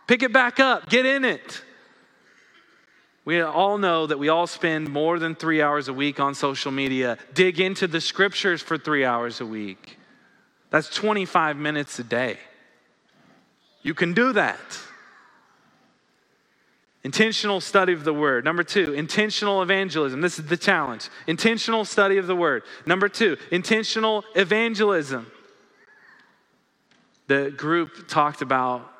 Pick 0.06 0.22
it 0.22 0.34
back 0.34 0.60
up. 0.60 0.90
Get 0.90 1.06
in 1.06 1.24
it. 1.24 1.62
We 3.28 3.42
all 3.42 3.76
know 3.76 4.06
that 4.06 4.18
we 4.18 4.30
all 4.30 4.46
spend 4.46 4.88
more 4.88 5.18
than 5.18 5.34
three 5.34 5.60
hours 5.60 5.88
a 5.88 5.92
week 5.92 6.18
on 6.18 6.34
social 6.34 6.72
media. 6.72 7.18
Dig 7.34 7.60
into 7.60 7.86
the 7.86 8.00
scriptures 8.00 8.62
for 8.62 8.78
three 8.78 9.04
hours 9.04 9.42
a 9.42 9.44
week. 9.44 9.98
That's 10.70 10.88
25 10.88 11.58
minutes 11.58 11.98
a 11.98 12.04
day. 12.04 12.38
You 13.82 13.92
can 13.92 14.14
do 14.14 14.32
that. 14.32 14.80
Intentional 17.04 17.60
study 17.60 17.92
of 17.92 18.04
the 18.04 18.14
word. 18.14 18.46
Number 18.46 18.62
two, 18.62 18.94
intentional 18.94 19.60
evangelism. 19.60 20.22
This 20.22 20.38
is 20.38 20.46
the 20.46 20.56
challenge. 20.56 21.10
Intentional 21.26 21.84
study 21.84 22.16
of 22.16 22.28
the 22.28 22.34
word. 22.34 22.62
Number 22.86 23.10
two, 23.10 23.36
intentional 23.50 24.24
evangelism. 24.36 25.30
The 27.26 27.50
group 27.54 28.08
talked 28.08 28.40
about 28.40 28.90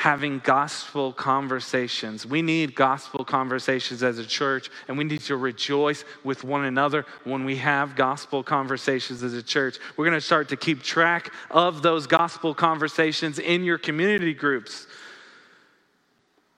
having 0.00 0.38
gospel 0.38 1.12
conversations. 1.12 2.24
We 2.24 2.40
need 2.40 2.74
gospel 2.74 3.22
conversations 3.22 4.02
as 4.02 4.18
a 4.18 4.24
church, 4.24 4.70
and 4.88 4.96
we 4.96 5.04
need 5.04 5.20
to 5.24 5.36
rejoice 5.36 6.06
with 6.24 6.42
one 6.42 6.64
another 6.64 7.04
when 7.24 7.44
we 7.44 7.56
have 7.56 7.96
gospel 7.96 8.42
conversations 8.42 9.22
as 9.22 9.34
a 9.34 9.42
church. 9.42 9.76
We're 9.98 10.06
going 10.06 10.16
to 10.16 10.22
start 10.22 10.48
to 10.48 10.56
keep 10.56 10.82
track 10.82 11.34
of 11.50 11.82
those 11.82 12.06
gospel 12.06 12.54
conversations 12.54 13.38
in 13.38 13.62
your 13.62 13.76
community 13.76 14.32
groups. 14.32 14.86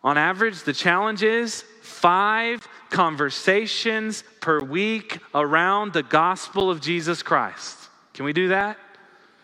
On 0.04 0.16
average, 0.16 0.62
the 0.62 0.72
challenge 0.72 1.24
is 1.24 1.64
five 1.80 2.68
conversations 2.90 4.22
per 4.40 4.60
week 4.60 5.18
around 5.34 5.94
the 5.94 6.04
gospel 6.04 6.70
of 6.70 6.80
Jesus 6.80 7.24
Christ. 7.24 7.76
Can 8.14 8.24
we 8.24 8.32
do 8.32 8.48
that? 8.48 8.78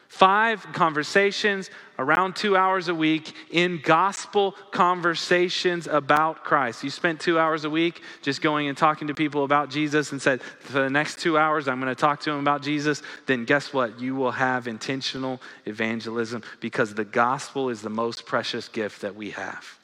Five 0.06 0.64
conversations 0.72 1.68
around 1.98 2.37
two 2.37 2.56
hours 2.56 2.88
a 2.88 2.94
week 2.94 3.32
in 3.50 3.80
gospel 3.82 4.54
conversations 4.70 5.87
about 5.87 6.44
Christ. 6.44 6.84
You 6.84 6.90
spent 6.90 7.20
two 7.20 7.38
hours 7.38 7.64
a 7.64 7.70
week 7.70 8.02
just 8.22 8.40
going 8.40 8.68
and 8.68 8.78
talking 8.78 9.08
to 9.08 9.14
people 9.14 9.44
about 9.44 9.68
Jesus 9.70 10.12
and 10.12 10.22
said, 10.22 10.40
for 10.61 10.80
the 10.80 10.90
next 10.90 11.18
two 11.18 11.37
hours, 11.37 11.66
I'm 11.66 11.80
going 11.80 11.94
to 11.94 12.00
talk 12.00 12.20
to 12.20 12.30
them 12.30 12.38
about 12.40 12.62
Jesus. 12.62 13.02
Then 13.26 13.44
guess 13.44 13.72
what? 13.72 14.00
You 14.00 14.14
will 14.14 14.30
have 14.30 14.68
intentional 14.68 15.40
evangelism 15.66 16.42
because 16.61 16.94
the 16.94 17.04
gospel 17.04 17.68
is 17.68 17.82
the 17.82 17.90
most 17.90 18.26
precious 18.26 18.68
gift 18.68 19.00
that 19.00 19.16
we 19.16 19.30
have. 19.30 19.78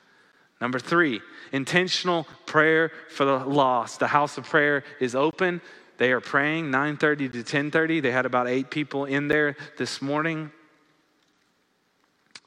Number 0.61 0.79
three, 0.79 1.21
intentional 1.53 2.27
prayer 2.47 2.93
for 3.11 3.25
the 3.25 3.39
lost. 3.39 3.99
The 3.99 4.07
house 4.07 4.39
of 4.39 4.45
prayer 4.45 4.85
is 5.01 5.15
open. 5.15 5.61
They 5.99 6.13
are 6.13 6.21
praying 6.21 6.71
9:30 6.71 7.33
to 7.33 7.43
10:30. 7.43 8.01
They 8.01 8.13
had 8.13 8.25
about 8.25 8.49
8 8.49 8.71
people 8.71 9.05
in 9.05 9.29
there 9.29 9.57
this 9.77 10.01
morning. 10.01 10.53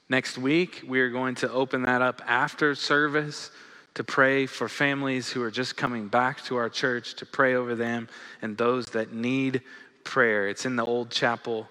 Next 0.08 0.38
week, 0.38 0.82
we 0.86 1.00
are 1.00 1.10
going 1.10 1.34
to 1.36 1.50
open 1.50 1.82
that 1.82 2.00
up 2.00 2.22
after 2.26 2.74
service 2.74 3.50
to 3.94 4.04
pray 4.04 4.46
for 4.46 4.68
families 4.68 5.30
who 5.30 5.42
are 5.42 5.50
just 5.50 5.76
coming 5.76 6.08
back 6.08 6.42
to 6.44 6.56
our 6.56 6.70
church, 6.70 7.14
to 7.14 7.26
pray 7.26 7.54
over 7.54 7.74
them 7.74 8.08
and 8.40 8.56
those 8.56 8.86
that 8.86 9.12
need 9.12 9.60
prayer. 10.04 10.48
It's 10.48 10.64
in 10.64 10.76
the 10.76 10.84
old 10.84 11.10
chapel, 11.10 11.68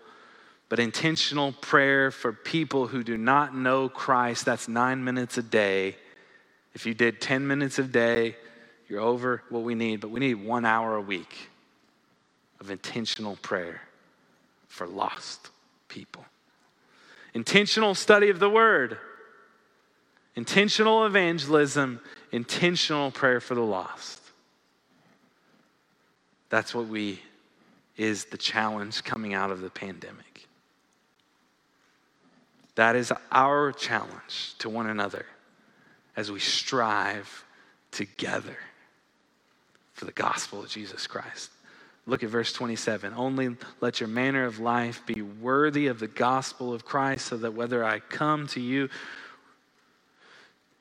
but 0.69 0.79
intentional 0.79 1.51
prayer 1.53 2.11
for 2.11 2.31
people 2.31 2.85
who 2.85 3.03
do 3.03 3.17
not 3.17 3.55
know 3.55 3.89
Christ. 3.89 4.45
That's 4.45 4.67
nine 4.67 5.03
minutes 5.03 5.39
a 5.39 5.43
day. 5.43 5.95
If 6.75 6.85
you 6.85 6.93
did 6.93 7.19
10 7.19 7.47
minutes 7.47 7.79
a 7.79 7.83
day, 7.83 8.35
you're 8.87 9.01
over 9.01 9.41
what 9.49 9.63
we 9.63 9.73
need, 9.73 9.99
but 9.99 10.11
we 10.11 10.19
need 10.19 10.35
one 10.35 10.63
hour 10.63 10.95
a 10.95 11.01
week 11.01 11.49
of 12.59 12.69
intentional 12.69 13.35
prayer 13.37 13.81
for 14.67 14.85
lost 14.85 15.49
people. 15.87 16.23
Intentional 17.37 17.93
study 17.93 18.29
of 18.29 18.39
the 18.39 18.49
word, 18.49 18.97
intentional 20.35 21.05
evangelism, 21.05 21.99
intentional 22.31 23.11
prayer 23.11 23.39
for 23.39 23.53
the 23.53 23.61
lost. 23.61 24.19
That's 26.49 26.73
what 26.73 26.87
we 26.87 27.21
is 27.95 28.25
the 28.25 28.39
challenge 28.39 29.03
coming 29.03 29.35
out 29.35 29.51
of 29.51 29.61
the 29.61 29.69
pandemic. 29.69 30.47
That 32.73 32.95
is 32.95 33.13
our 33.31 33.71
challenge 33.71 34.55
to 34.57 34.67
one 34.67 34.87
another 34.87 35.27
as 36.15 36.31
we 36.31 36.39
strive 36.39 37.45
together 37.91 38.57
for 39.93 40.05
the 40.05 40.11
gospel 40.11 40.63
of 40.63 40.69
Jesus 40.69 41.05
Christ. 41.05 41.51
Look 42.07 42.23
at 42.23 42.29
verse 42.29 42.53
27. 42.53 43.13
Only 43.15 43.57
let 43.81 43.99
your 43.99 44.07
manner 44.07 44.45
of 44.45 44.59
life 44.59 45.05
be 45.05 45.21
worthy 45.21 45.87
of 45.87 45.99
the 45.99 46.07
gospel 46.07 46.73
of 46.73 46.85
Christ, 46.85 47.25
so 47.27 47.37
that 47.37 47.53
whether 47.53 47.83
I 47.83 47.99
come 47.99 48.47
to 48.47 48.61
you 48.61 48.87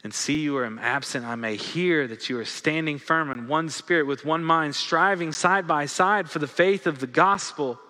and 0.04 0.14
see 0.14 0.38
you 0.38 0.56
or 0.56 0.64
am 0.64 0.78
absent, 0.78 1.26
I 1.26 1.34
may 1.34 1.56
hear 1.56 2.06
that 2.06 2.30
you 2.30 2.38
are 2.38 2.44
standing 2.44 2.98
firm 2.98 3.32
in 3.32 3.48
one 3.48 3.68
spirit, 3.70 4.06
with 4.06 4.24
one 4.24 4.44
mind, 4.44 4.76
striving 4.76 5.32
side 5.32 5.66
by 5.66 5.86
side 5.86 6.30
for 6.30 6.38
the 6.38 6.46
faith 6.46 6.86
of 6.86 7.00
the 7.00 7.08
gospel. 7.08 7.80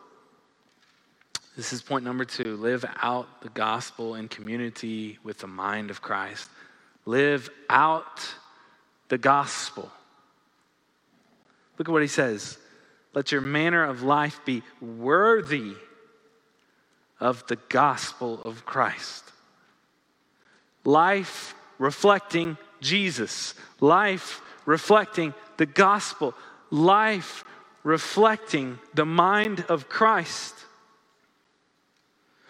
This 1.59 1.75
is 1.75 1.83
point 1.83 2.07
number 2.07 2.25
two 2.25 2.57
live 2.57 2.87
out 3.03 3.43
the 3.43 3.51
gospel 3.51 4.15
in 4.15 4.29
community 4.29 5.19
with 5.23 5.39
the 5.39 5.47
mind 5.47 5.91
of 5.91 6.01
Christ. 6.01 6.49
Live 7.05 7.51
out 7.69 8.35
the 9.09 9.19
gospel. 9.19 9.91
Look 11.77 11.87
at 11.87 11.93
what 11.93 12.03
he 12.03 12.09
says. 12.09 12.57
Let 13.17 13.33
your 13.33 13.41
manner 13.41 13.83
of 13.83 14.03
life 14.03 14.41
be 14.45 14.63
worthy 14.79 15.73
of 17.19 17.47
the 17.47 17.57
gospel 17.71 18.43
of 18.45 18.67
Christ. 18.67 19.25
Life 20.85 21.55
reflecting 21.79 22.59
Jesus, 22.83 23.55
life 23.81 24.43
reflecting 24.67 25.33
the 25.57 25.65
gospel, 25.65 26.35
life 26.71 27.43
reflecting 27.85 28.79
the 28.93 29.07
mind 29.07 29.65
of 29.71 29.89
Christ. 29.89 30.55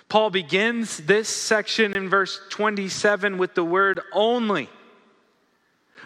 Paul 0.08 0.30
begins 0.30 0.96
this 0.98 1.28
section 1.28 1.96
in 1.96 2.08
verse 2.08 2.40
27 2.50 3.38
with 3.38 3.54
the 3.54 3.64
word 3.64 4.00
only. 4.12 4.68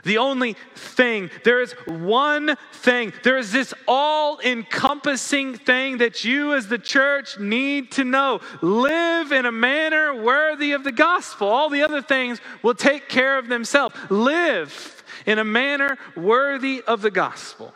The 0.02 0.18
only 0.18 0.56
thing, 0.74 1.30
there 1.44 1.60
is 1.60 1.72
one 1.86 2.56
thing, 2.72 3.12
there 3.22 3.38
is 3.38 3.52
this 3.52 3.74
all 3.86 4.40
encompassing 4.40 5.56
thing 5.56 5.98
that 5.98 6.24
you 6.24 6.54
as 6.54 6.68
the 6.68 6.78
church 6.78 7.38
need 7.38 7.92
to 7.92 8.04
know. 8.04 8.40
Live 8.62 9.32
in 9.32 9.46
a 9.46 9.52
manner 9.52 10.22
worthy 10.22 10.72
of 10.72 10.84
the 10.84 10.92
gospel. 10.92 11.48
All 11.48 11.70
the 11.70 11.82
other 11.82 12.02
things 12.02 12.40
will 12.62 12.74
take 12.74 13.08
care 13.08 13.38
of 13.38 13.48
themselves. 13.48 13.94
Live 14.08 15.02
in 15.26 15.38
a 15.38 15.44
manner 15.44 15.98
worthy 16.16 16.82
of 16.86 17.02
the 17.02 17.10
gospel. 17.10 17.74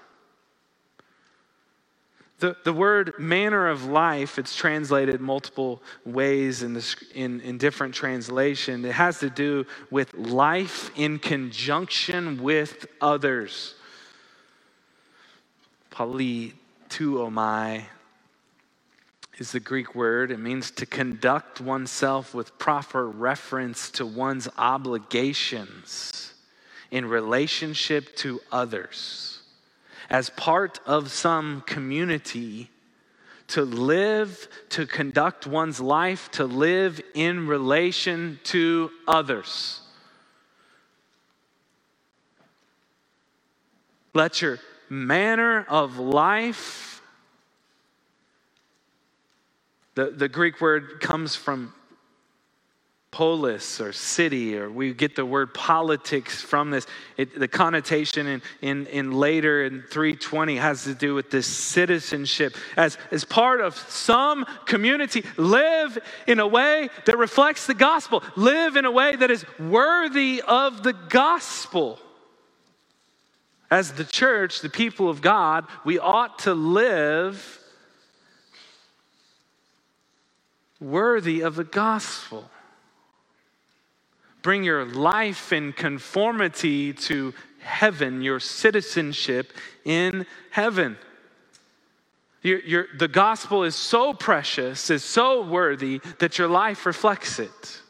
The, 2.44 2.54
the 2.62 2.74
word 2.74 3.14
manner 3.18 3.68
of 3.68 3.86
life, 3.86 4.38
it's 4.38 4.54
translated 4.54 5.18
multiple 5.18 5.82
ways 6.04 6.62
in, 6.62 6.78
in, 7.14 7.40
in 7.40 7.56
different 7.56 7.94
translation. 7.94 8.84
It 8.84 8.92
has 8.92 9.20
to 9.20 9.30
do 9.30 9.64
with 9.90 10.12
life 10.12 10.90
in 10.94 11.18
conjunction 11.18 12.42
with 12.42 12.84
others. 13.00 13.76
Politeuomai 15.90 17.84
is 19.38 19.52
the 19.52 19.60
Greek 19.60 19.94
word. 19.94 20.30
It 20.30 20.38
means 20.38 20.70
to 20.72 20.84
conduct 20.84 21.62
oneself 21.62 22.34
with 22.34 22.58
proper 22.58 23.08
reference 23.08 23.90
to 23.92 24.04
one's 24.04 24.50
obligations 24.58 26.34
in 26.90 27.06
relationship 27.06 28.14
to 28.16 28.42
others 28.52 29.33
as 30.10 30.30
part 30.30 30.80
of 30.86 31.10
some 31.10 31.62
community 31.62 32.70
to 33.48 33.62
live, 33.62 34.48
to 34.70 34.86
conduct 34.86 35.46
one's 35.46 35.80
life, 35.80 36.30
to 36.32 36.44
live 36.44 37.00
in 37.14 37.46
relation 37.46 38.38
to 38.44 38.90
others. 39.06 39.80
Let 44.14 44.40
your 44.40 44.60
manner 44.88 45.66
of 45.68 45.98
life, 45.98 47.02
the, 49.94 50.06
the 50.10 50.28
Greek 50.28 50.60
word 50.60 51.00
comes 51.00 51.36
from 51.36 51.74
polis 53.14 53.80
or 53.80 53.92
city, 53.92 54.58
or 54.58 54.68
we 54.68 54.92
get 54.92 55.14
the 55.14 55.24
word 55.24 55.54
politics 55.54 56.42
from 56.42 56.72
this. 56.72 56.84
It, 57.16 57.38
the 57.38 57.46
connotation 57.46 58.26
in, 58.26 58.42
in, 58.60 58.86
in 58.88 59.12
later 59.12 59.64
in 59.64 59.82
320 59.82 60.56
has 60.56 60.82
to 60.82 60.96
do 60.96 61.14
with 61.14 61.30
this 61.30 61.46
citizenship. 61.46 62.56
As, 62.76 62.98
as 63.12 63.24
part 63.24 63.60
of 63.60 63.76
some 63.76 64.44
community, 64.64 65.22
live 65.36 65.96
in 66.26 66.40
a 66.40 66.46
way 66.46 66.88
that 67.04 67.16
reflects 67.16 67.68
the 67.68 67.74
gospel, 67.74 68.24
live 68.34 68.74
in 68.74 68.84
a 68.84 68.90
way 68.90 69.14
that 69.14 69.30
is 69.30 69.46
worthy 69.60 70.42
of 70.42 70.82
the 70.82 70.92
gospel. 70.92 72.00
As 73.70 73.92
the 73.92 74.02
church, 74.02 74.60
the 74.60 74.68
people 74.68 75.08
of 75.08 75.22
God, 75.22 75.66
we 75.84 76.00
ought 76.00 76.40
to 76.40 76.52
live 76.52 77.60
worthy 80.80 81.44
of 81.44 81.54
the 81.54 81.62
gospel 81.62 82.50
bring 84.44 84.62
your 84.62 84.84
life 84.84 85.52
in 85.54 85.72
conformity 85.72 86.92
to 86.92 87.34
heaven, 87.60 88.20
your 88.20 88.38
citizenship 88.38 89.52
in 89.86 90.26
heaven. 90.50 90.98
You're, 92.42 92.60
you're, 92.60 92.86
the 92.98 93.08
gospel 93.08 93.64
is 93.64 93.74
so 93.74 94.12
precious, 94.12 94.90
is 94.90 95.02
so 95.02 95.40
worthy 95.42 96.00
that 96.18 96.38
your 96.38 96.46
life 96.46 96.84
reflects 96.84 97.38
it. 97.38 97.80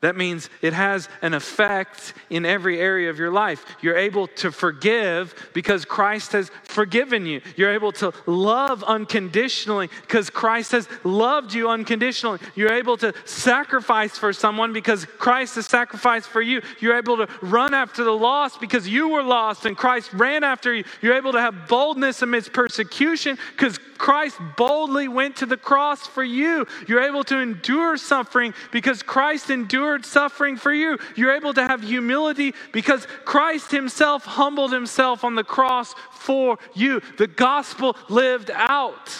That 0.00 0.16
means 0.16 0.48
it 0.62 0.72
has 0.72 1.10
an 1.20 1.34
effect 1.34 2.14
in 2.30 2.46
every 2.46 2.80
area 2.80 3.10
of 3.10 3.18
your 3.18 3.30
life. 3.30 3.66
You're 3.82 3.98
able 3.98 4.28
to 4.28 4.50
forgive 4.50 5.34
because 5.52 5.84
Christ 5.84 6.32
has 6.32 6.50
forgiven 6.64 7.26
you. 7.26 7.42
You're 7.54 7.72
able 7.72 7.92
to 7.92 8.12
love 8.24 8.82
unconditionally 8.82 9.90
because 10.00 10.30
Christ 10.30 10.72
has 10.72 10.88
loved 11.04 11.52
you 11.52 11.68
unconditionally. 11.68 12.38
You're 12.54 12.72
able 12.72 12.96
to 12.98 13.12
sacrifice 13.26 14.16
for 14.16 14.32
someone 14.32 14.72
because 14.72 15.04
Christ 15.04 15.56
has 15.56 15.66
sacrificed 15.66 16.28
for 16.28 16.40
you. 16.40 16.62
You're 16.80 16.96
able 16.96 17.18
to 17.18 17.28
run 17.42 17.74
after 17.74 18.02
the 18.02 18.10
lost 18.10 18.58
because 18.58 18.88
you 18.88 19.08
were 19.08 19.22
lost 19.22 19.66
and 19.66 19.76
Christ 19.76 20.14
ran 20.14 20.44
after 20.44 20.74
you. 20.74 20.84
You're 21.02 21.16
able 21.16 21.32
to 21.32 21.40
have 21.40 21.68
boldness 21.68 22.22
amidst 22.22 22.54
persecution 22.54 23.36
because 23.52 23.78
Christ 24.00 24.40
boldly 24.56 25.08
went 25.08 25.36
to 25.36 25.46
the 25.46 25.58
cross 25.58 26.06
for 26.06 26.24
you. 26.24 26.66
You're 26.88 27.02
able 27.02 27.22
to 27.24 27.36
endure 27.36 27.98
suffering 27.98 28.54
because 28.72 29.02
Christ 29.02 29.50
endured 29.50 30.06
suffering 30.06 30.56
for 30.56 30.72
you. 30.72 30.98
You're 31.16 31.36
able 31.36 31.52
to 31.52 31.68
have 31.68 31.82
humility 31.82 32.54
because 32.72 33.06
Christ 33.26 33.70
Himself 33.70 34.24
humbled 34.24 34.72
Himself 34.72 35.22
on 35.22 35.34
the 35.34 35.44
cross 35.44 35.94
for 36.12 36.58
you. 36.72 37.02
The 37.18 37.26
gospel 37.26 37.94
lived 38.08 38.50
out. 38.54 39.10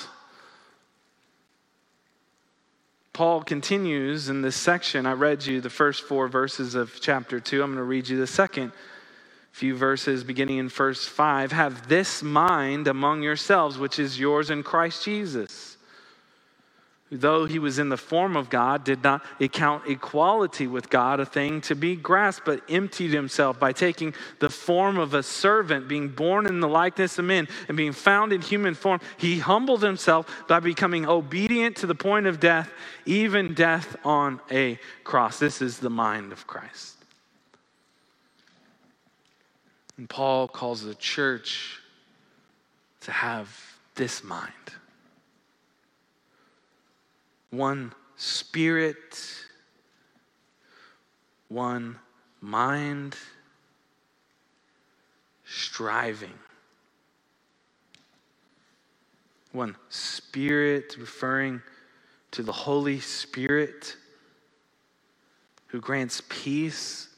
Paul 3.12 3.42
continues 3.42 4.30
in 4.30 4.40
this 4.40 4.56
section. 4.56 5.04
I 5.04 5.12
read 5.12 5.44
you 5.44 5.60
the 5.60 5.68
first 5.68 6.04
four 6.04 6.26
verses 6.26 6.74
of 6.74 6.96
chapter 7.02 7.38
2. 7.38 7.62
I'm 7.62 7.68
going 7.68 7.76
to 7.76 7.82
read 7.82 8.08
you 8.08 8.16
the 8.16 8.26
second 8.26 8.72
few 9.52 9.76
verses 9.76 10.24
beginning 10.24 10.58
in 10.58 10.68
verse 10.68 11.06
5 11.06 11.52
have 11.52 11.88
this 11.88 12.22
mind 12.22 12.86
among 12.86 13.22
yourselves, 13.22 13.78
which 13.78 13.98
is 13.98 14.18
yours 14.18 14.50
in 14.50 14.62
Christ 14.62 15.04
Jesus 15.04 15.70
though 17.10 17.44
he 17.44 17.58
was 17.58 17.78
in 17.78 17.88
the 17.88 17.96
form 17.96 18.36
of 18.36 18.50
God, 18.50 18.84
did 18.84 19.02
not 19.02 19.24
account 19.40 19.86
equality 19.88 20.66
with 20.66 20.90
God 20.90 21.18
a 21.18 21.26
thing 21.26 21.60
to 21.62 21.74
be 21.74 21.96
grasped, 21.96 22.44
but 22.44 22.62
emptied 22.68 23.12
himself 23.12 23.58
by 23.58 23.72
taking 23.72 24.14
the 24.38 24.48
form 24.48 24.98
of 24.98 25.14
a 25.14 25.22
servant, 25.22 25.88
being 25.88 26.08
born 26.08 26.46
in 26.46 26.60
the 26.60 26.68
likeness 26.68 27.18
of 27.18 27.24
men, 27.24 27.48
and 27.68 27.76
being 27.76 27.92
found 27.92 28.32
in 28.32 28.40
human 28.40 28.74
form. 28.74 29.00
He 29.16 29.38
humbled 29.38 29.82
himself 29.82 30.26
by 30.46 30.60
becoming 30.60 31.06
obedient 31.06 31.76
to 31.76 31.86
the 31.86 31.94
point 31.94 32.26
of 32.26 32.38
death, 32.38 32.70
even 33.06 33.54
death 33.54 33.96
on 34.04 34.40
a 34.50 34.78
cross. 35.02 35.38
This 35.38 35.60
is 35.60 35.78
the 35.78 35.90
mind 35.90 36.32
of 36.32 36.46
Christ. 36.46 36.99
And 40.00 40.08
Paul 40.08 40.48
calls 40.48 40.82
the 40.82 40.94
church 40.94 41.78
to 43.02 43.12
have 43.12 43.54
this 43.96 44.24
mind 44.24 44.54
one 47.50 47.92
spirit, 48.16 49.20
one 51.48 51.98
mind, 52.40 53.14
striving. 55.44 56.38
One 59.52 59.76
spirit, 59.90 60.96
referring 60.98 61.60
to 62.30 62.42
the 62.42 62.52
Holy 62.52 63.00
Spirit 63.00 63.96
who 65.66 65.78
grants 65.78 66.22
peace, 66.30 67.09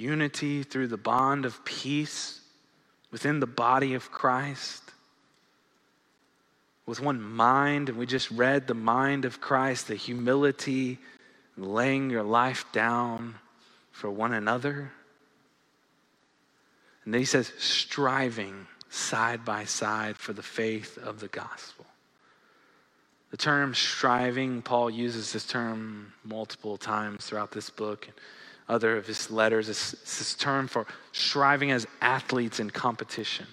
unity 0.00 0.62
through 0.62 0.86
the 0.88 0.96
bond 0.96 1.44
of 1.44 1.64
peace 1.64 2.40
within 3.10 3.40
the 3.40 3.46
body 3.46 3.94
of 3.94 4.10
Christ. 4.10 4.82
With 6.86 7.00
one 7.00 7.20
mind, 7.20 7.88
and 7.88 7.98
we 7.98 8.06
just 8.06 8.30
read 8.30 8.66
the 8.66 8.74
mind 8.74 9.24
of 9.24 9.40
Christ, 9.40 9.88
the 9.88 9.94
humility, 9.94 10.98
laying 11.56 12.10
your 12.10 12.22
life 12.22 12.64
down 12.72 13.36
for 13.92 14.10
one 14.10 14.32
another. 14.32 14.90
And 17.04 17.14
then 17.14 17.20
he 17.20 17.26
says, 17.26 17.52
striving 17.58 18.66
side 18.88 19.44
by 19.44 19.64
side 19.64 20.16
for 20.16 20.32
the 20.32 20.42
faith 20.42 20.98
of 20.98 21.20
the 21.20 21.28
gospel. 21.28 21.86
The 23.30 23.36
term 23.36 23.74
striving, 23.74 24.62
Paul 24.62 24.90
uses 24.90 25.32
this 25.32 25.46
term 25.46 26.12
multiple 26.24 26.76
times 26.76 27.26
throughout 27.26 27.52
this 27.52 27.70
book 27.70 28.08
other 28.70 28.96
of 28.96 29.06
his 29.06 29.30
letters. 29.30 29.68
It's, 29.68 29.90
this 29.90 30.34
term 30.34 30.68
for 30.68 30.86
striving 31.12 31.70
as 31.70 31.86
athletes 32.00 32.60
in 32.60 32.70
competition. 32.70 33.46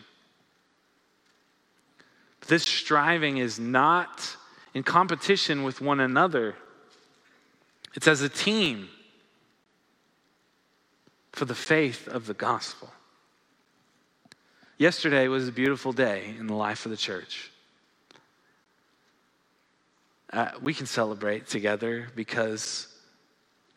But 2.39 2.49
this 2.49 2.63
striving 2.63 3.37
is 3.37 3.59
not 3.59 4.37
in 4.73 4.83
competition 4.83 5.63
with 5.63 5.81
one 5.81 5.99
another, 5.99 6.55
it's 7.95 8.07
as 8.07 8.21
a 8.21 8.29
team 8.29 8.89
for 11.31 11.45
the 11.45 11.55
faith 11.55 12.07
of 12.07 12.27
the 12.27 12.33
gospel. 12.35 12.91
Yesterday 14.77 15.27
was 15.27 15.47
a 15.47 15.51
beautiful 15.51 15.93
day 15.93 16.35
in 16.39 16.45
the 16.45 16.53
life 16.53 16.85
of 16.85 16.91
the 16.91 16.97
church. 16.97 17.51
Uh, 20.31 20.49
we 20.61 20.73
can 20.73 20.85
celebrate 20.85 21.47
together 21.47 22.07
because 22.15 22.87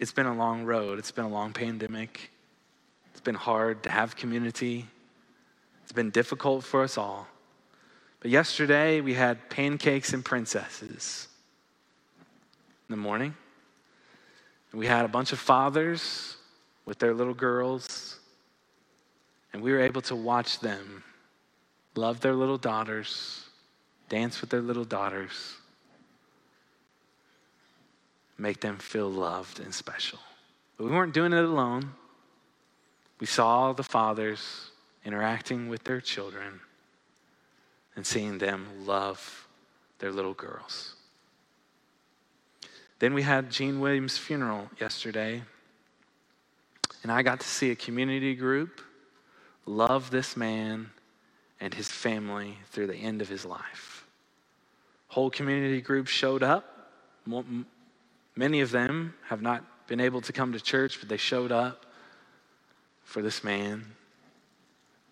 it's 0.00 0.12
been 0.12 0.26
a 0.26 0.34
long 0.34 0.64
road. 0.64 0.98
It's 0.98 1.12
been 1.12 1.26
a 1.26 1.28
long 1.28 1.52
pandemic. 1.52 2.30
It's 3.12 3.20
been 3.20 3.34
hard 3.34 3.82
to 3.82 3.90
have 3.90 4.16
community. 4.16 4.86
It's 5.82 5.92
been 5.92 6.08
difficult 6.08 6.64
for 6.64 6.82
us 6.82 6.96
all. 6.96 7.28
But 8.20 8.30
yesterday 8.30 9.02
we 9.02 9.12
had 9.12 9.50
pancakes 9.50 10.14
and 10.14 10.24
princesses 10.24 11.28
in 12.88 12.94
the 12.94 12.96
morning. 12.96 13.34
We 14.72 14.86
had 14.86 15.04
a 15.04 15.08
bunch 15.08 15.32
of 15.32 15.38
fathers 15.38 16.36
with 16.86 16.98
their 16.98 17.12
little 17.12 17.34
girls, 17.34 18.18
and 19.52 19.60
we 19.62 19.70
were 19.72 19.80
able 19.80 20.00
to 20.02 20.16
watch 20.16 20.60
them 20.60 21.04
love 21.96 22.20
their 22.20 22.34
little 22.34 22.56
daughters, 22.56 23.44
dance 24.08 24.40
with 24.40 24.48
their 24.48 24.62
little 24.62 24.84
daughters 24.84 25.59
make 28.40 28.60
them 28.60 28.78
feel 28.78 29.10
loved 29.10 29.60
and 29.60 29.74
special. 29.74 30.18
But 30.76 30.86
we 30.86 30.92
weren't 30.92 31.12
doing 31.12 31.32
it 31.32 31.44
alone. 31.44 31.92
We 33.18 33.26
saw 33.26 33.72
the 33.72 33.82
fathers 33.82 34.70
interacting 35.04 35.68
with 35.68 35.84
their 35.84 36.00
children 36.00 36.60
and 37.96 38.06
seeing 38.06 38.38
them 38.38 38.66
love 38.86 39.46
their 39.98 40.10
little 40.10 40.32
girls. 40.34 40.94
Then 42.98 43.14
we 43.14 43.22
had 43.22 43.50
Gene 43.50 43.80
Williams' 43.80 44.16
funeral 44.16 44.70
yesterday, 44.80 45.42
and 47.02 47.12
I 47.12 47.22
got 47.22 47.40
to 47.40 47.46
see 47.46 47.70
a 47.70 47.76
community 47.76 48.34
group 48.34 48.80
love 49.66 50.10
this 50.10 50.36
man 50.36 50.90
and 51.60 51.74
his 51.74 51.88
family 51.88 52.58
through 52.70 52.86
the 52.86 52.96
end 52.96 53.20
of 53.20 53.28
his 53.28 53.44
life. 53.44 54.06
Whole 55.08 55.30
community 55.30 55.80
group 55.80 56.06
showed 56.06 56.42
up. 56.42 56.90
Many 58.36 58.60
of 58.60 58.70
them 58.70 59.14
have 59.28 59.42
not 59.42 59.64
been 59.86 60.00
able 60.00 60.20
to 60.22 60.32
come 60.32 60.52
to 60.52 60.60
church, 60.60 61.00
but 61.00 61.08
they 61.08 61.16
showed 61.16 61.52
up 61.52 61.86
for 63.04 63.22
this 63.22 63.42
man 63.42 63.84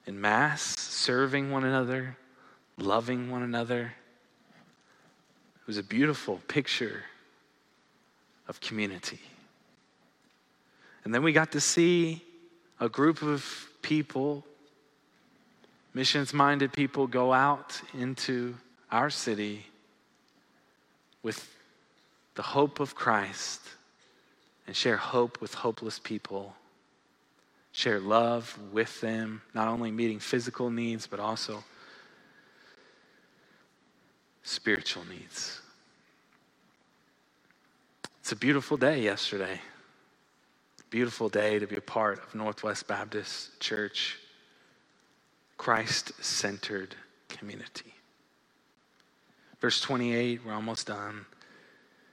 in 0.06 0.20
Mass, 0.20 0.78
serving 0.78 1.50
one 1.50 1.64
another, 1.64 2.16
loving 2.78 3.30
one 3.30 3.42
another. 3.42 3.92
It 5.60 5.66
was 5.66 5.78
a 5.78 5.82
beautiful 5.82 6.40
picture 6.48 7.02
of 8.46 8.60
community. 8.60 9.20
And 11.04 11.12
then 11.12 11.22
we 11.22 11.32
got 11.32 11.52
to 11.52 11.60
see 11.60 12.22
a 12.80 12.88
group 12.88 13.22
of 13.22 13.68
people, 13.82 14.44
missions 15.92 16.32
minded 16.32 16.72
people, 16.72 17.06
go 17.06 17.32
out 17.32 17.80
into 17.92 18.54
our 18.90 19.10
city 19.10 19.66
with 21.22 21.57
the 22.38 22.42
hope 22.42 22.78
of 22.78 22.94
Christ 22.94 23.60
and 24.68 24.76
share 24.76 24.96
hope 24.96 25.40
with 25.40 25.54
hopeless 25.54 25.98
people. 25.98 26.54
Share 27.72 27.98
love 27.98 28.56
with 28.70 29.00
them, 29.00 29.42
not 29.54 29.66
only 29.66 29.90
meeting 29.90 30.20
physical 30.20 30.70
needs, 30.70 31.08
but 31.08 31.18
also 31.18 31.64
spiritual 34.44 35.02
needs. 35.06 35.60
It's 38.20 38.30
a 38.30 38.36
beautiful 38.36 38.76
day 38.76 39.02
yesterday. 39.02 39.60
Beautiful 40.90 41.28
day 41.28 41.58
to 41.58 41.66
be 41.66 41.74
a 41.74 41.80
part 41.80 42.22
of 42.22 42.36
Northwest 42.36 42.86
Baptist 42.86 43.58
Church, 43.58 44.16
Christ 45.56 46.12
centered 46.22 46.94
community. 47.28 47.92
Verse 49.58 49.80
28, 49.80 50.46
we're 50.46 50.54
almost 50.54 50.86
done 50.86 51.26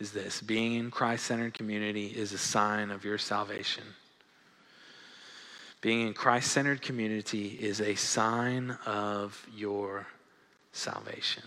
is 0.00 0.12
this 0.12 0.40
being 0.40 0.74
in 0.74 0.90
Christ 0.90 1.26
centered 1.26 1.54
community 1.54 2.06
is 2.06 2.32
a 2.32 2.38
sign 2.38 2.90
of 2.90 3.04
your 3.04 3.18
salvation. 3.18 3.84
Being 5.82 6.06
in 6.08 6.14
Christ 6.14 6.50
centered 6.50 6.82
community 6.82 7.58
is 7.60 7.80
a 7.80 7.94
sign 7.94 8.76
of 8.86 9.46
your 9.54 10.06
salvation. 10.72 11.42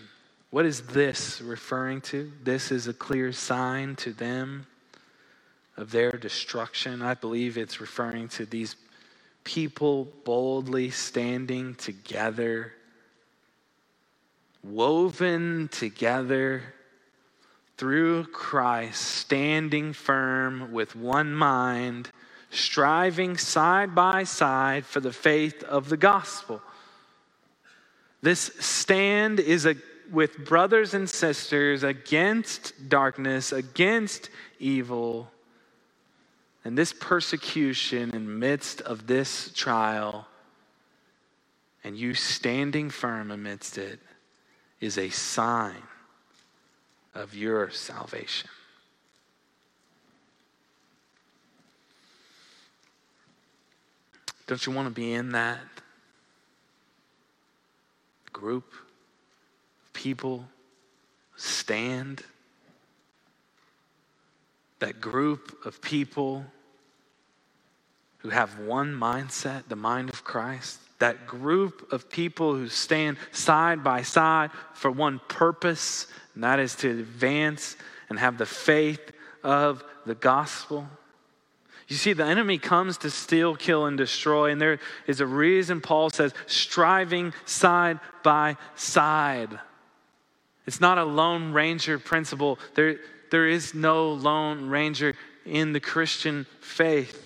What 0.50 0.66
is 0.66 0.82
this 0.82 1.40
referring 1.40 2.00
to? 2.02 2.30
This 2.42 2.70
is 2.70 2.86
a 2.86 2.94
clear 2.94 3.32
sign 3.32 3.96
to 3.96 4.12
them 4.12 4.66
of 5.76 5.90
their 5.90 6.12
destruction. 6.12 7.02
I 7.02 7.14
believe 7.14 7.58
it's 7.58 7.80
referring 7.80 8.28
to 8.28 8.46
these 8.46 8.76
people 9.42 10.08
boldly 10.24 10.90
standing 10.90 11.74
together, 11.74 12.72
woven 14.62 15.68
together 15.72 16.62
through 17.84 18.24
Christ, 18.24 19.02
standing 19.02 19.92
firm 19.92 20.72
with 20.72 20.96
one 20.96 21.34
mind, 21.34 22.08
striving 22.48 23.36
side 23.36 23.94
by 23.94 24.24
side 24.24 24.86
for 24.86 25.00
the 25.00 25.12
faith 25.12 25.62
of 25.64 25.90
the 25.90 25.98
gospel. 25.98 26.62
This 28.22 28.52
stand 28.58 29.38
is 29.38 29.66
a, 29.66 29.76
with 30.10 30.46
brothers 30.46 30.94
and 30.94 31.10
sisters 31.10 31.82
against 31.82 32.88
darkness, 32.88 33.52
against 33.52 34.30
evil. 34.58 35.30
And 36.64 36.78
this 36.78 36.94
persecution 36.98 38.14
in 38.14 38.38
midst 38.38 38.80
of 38.80 39.06
this 39.06 39.52
trial, 39.52 40.26
and 41.84 41.98
you 41.98 42.14
standing 42.14 42.88
firm 42.88 43.30
amidst 43.30 43.76
it, 43.76 44.00
is 44.80 44.96
a 44.96 45.10
sign 45.10 45.82
of 47.14 47.34
your 47.34 47.70
salvation. 47.70 48.48
Don't 54.46 54.64
you 54.66 54.72
want 54.72 54.88
to 54.88 54.94
be 54.94 55.12
in 55.12 55.32
that 55.32 55.60
group 58.32 58.72
of 59.84 59.92
people 59.94 60.46
stand. 61.36 62.22
That 64.80 65.00
group 65.00 65.64
of 65.64 65.80
people 65.80 66.44
who 68.24 68.30
have 68.30 68.58
one 68.58 68.94
mindset, 68.94 69.64
the 69.68 69.76
mind 69.76 70.08
of 70.08 70.24
Christ. 70.24 70.80
That 70.98 71.26
group 71.26 71.92
of 71.92 72.08
people 72.08 72.54
who 72.54 72.70
stand 72.70 73.18
side 73.32 73.84
by 73.84 74.00
side 74.00 74.50
for 74.72 74.90
one 74.90 75.20
purpose, 75.28 76.06
and 76.34 76.42
that 76.42 76.58
is 76.58 76.74
to 76.76 76.88
advance 76.88 77.76
and 78.08 78.18
have 78.18 78.38
the 78.38 78.46
faith 78.46 79.12
of 79.42 79.84
the 80.06 80.14
gospel. 80.14 80.88
You 81.86 81.96
see, 81.96 82.14
the 82.14 82.24
enemy 82.24 82.56
comes 82.56 82.96
to 82.98 83.10
steal, 83.10 83.56
kill, 83.56 83.84
and 83.84 83.98
destroy, 83.98 84.50
and 84.50 84.58
there 84.58 84.78
is 85.06 85.20
a 85.20 85.26
reason 85.26 85.82
Paul 85.82 86.08
says 86.08 86.32
striving 86.46 87.34
side 87.44 88.00
by 88.22 88.56
side. 88.74 89.58
It's 90.66 90.80
not 90.80 90.96
a 90.96 91.04
lone 91.04 91.52
ranger 91.52 91.98
principle. 91.98 92.58
There, 92.74 92.96
there 93.30 93.46
is 93.46 93.74
no 93.74 94.08
lone 94.12 94.70
ranger 94.70 95.14
in 95.44 95.74
the 95.74 95.80
Christian 95.80 96.46
faith. 96.62 97.23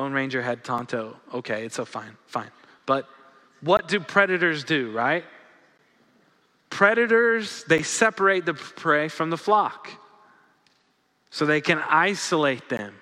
Lone 0.00 0.14
Ranger 0.14 0.40
had 0.40 0.64
Tonto. 0.64 1.14
Okay, 1.34 1.66
it's 1.66 1.78
a 1.78 1.84
fine, 1.84 2.16
fine. 2.26 2.50
But 2.86 3.06
what 3.60 3.86
do 3.86 4.00
predators 4.00 4.64
do, 4.64 4.90
right? 4.92 5.24
Predators, 6.70 7.64
they 7.64 7.82
separate 7.82 8.46
the 8.46 8.54
prey 8.54 9.08
from 9.08 9.28
the 9.28 9.36
flock 9.36 9.90
so 11.28 11.44
they 11.44 11.60
can 11.60 11.82
isolate 11.86 12.70
them 12.70 12.94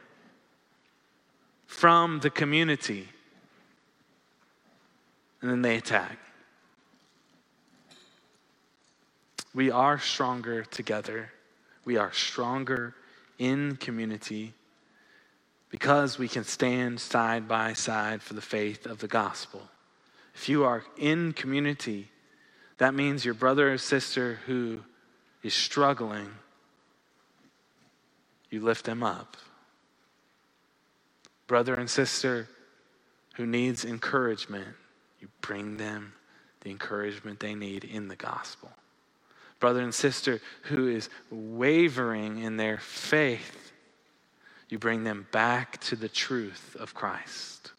from 1.66 2.18
the 2.18 2.30
community. 2.30 3.06
And 5.40 5.48
then 5.48 5.62
they 5.62 5.76
attack. 5.76 6.18
We 9.54 9.70
are 9.70 10.00
stronger 10.00 10.64
together. 10.64 11.30
We 11.84 11.96
are 11.96 12.12
stronger 12.12 12.96
in 13.38 13.76
community 13.76 14.54
because 15.70 16.18
we 16.18 16.28
can 16.28 16.44
stand 16.44 17.00
side 17.00 17.46
by 17.46 17.72
side 17.72 18.22
for 18.22 18.34
the 18.34 18.40
faith 18.40 18.86
of 18.86 18.98
the 18.98 19.08
gospel. 19.08 19.62
If 20.34 20.48
you 20.48 20.64
are 20.64 20.84
in 20.96 21.32
community, 21.32 22.08
that 22.78 22.94
means 22.94 23.24
your 23.24 23.34
brother 23.34 23.72
or 23.72 23.78
sister 23.78 24.40
who 24.46 24.80
is 25.42 25.54
struggling, 25.54 26.30
you 28.50 28.60
lift 28.60 28.84
them 28.84 29.02
up 29.02 29.36
brother 31.48 31.74
and 31.74 31.90
sister 31.90 32.46
who 33.34 33.46
needs 33.46 33.84
encouragement, 33.84 34.68
you 35.18 35.28
bring 35.40 35.78
them 35.78 36.12
the 36.60 36.70
encouragement 36.70 37.40
they 37.40 37.54
need 37.54 37.82
in 37.82 38.06
the 38.06 38.16
gospel. 38.16 38.70
Brother 39.58 39.80
and 39.80 39.94
sister 39.94 40.40
who 40.64 40.86
is 40.86 41.08
wavering 41.30 42.38
in 42.38 42.56
their 42.56 42.78
faith, 42.78 43.67
you 44.68 44.78
bring 44.78 45.04
them 45.04 45.26
back 45.32 45.80
to 45.82 45.96
the 45.96 46.08
truth 46.08 46.76
of 46.78 46.94
Christ. 46.94 47.72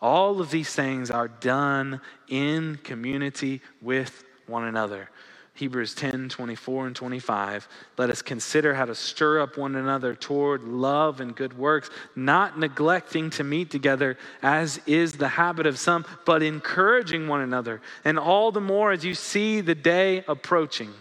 All 0.00 0.40
of 0.40 0.50
these 0.50 0.74
things 0.74 1.10
are 1.10 1.28
done 1.28 2.00
in 2.28 2.78
community 2.82 3.62
with 3.80 4.24
one 4.46 4.64
another. 4.64 5.08
Hebrews 5.54 5.94
10 5.94 6.28
24 6.30 6.88
and 6.88 6.96
25. 6.96 7.68
Let 7.96 8.10
us 8.10 8.22
consider 8.22 8.74
how 8.74 8.86
to 8.86 8.94
stir 8.94 9.40
up 9.40 9.56
one 9.56 9.76
another 9.76 10.14
toward 10.14 10.64
love 10.64 11.20
and 11.20 11.34
good 11.34 11.56
works, 11.56 11.90
not 12.16 12.58
neglecting 12.58 13.30
to 13.30 13.44
meet 13.44 13.70
together, 13.70 14.18
as 14.42 14.80
is 14.84 15.12
the 15.12 15.28
habit 15.28 15.66
of 15.66 15.78
some, 15.78 16.04
but 16.26 16.42
encouraging 16.42 17.28
one 17.28 17.40
another, 17.40 17.80
and 18.04 18.18
all 18.18 18.50
the 18.50 18.60
more 18.60 18.90
as 18.90 19.04
you 19.04 19.14
see 19.14 19.60
the 19.60 19.76
day 19.76 20.24
approaching. 20.26 20.92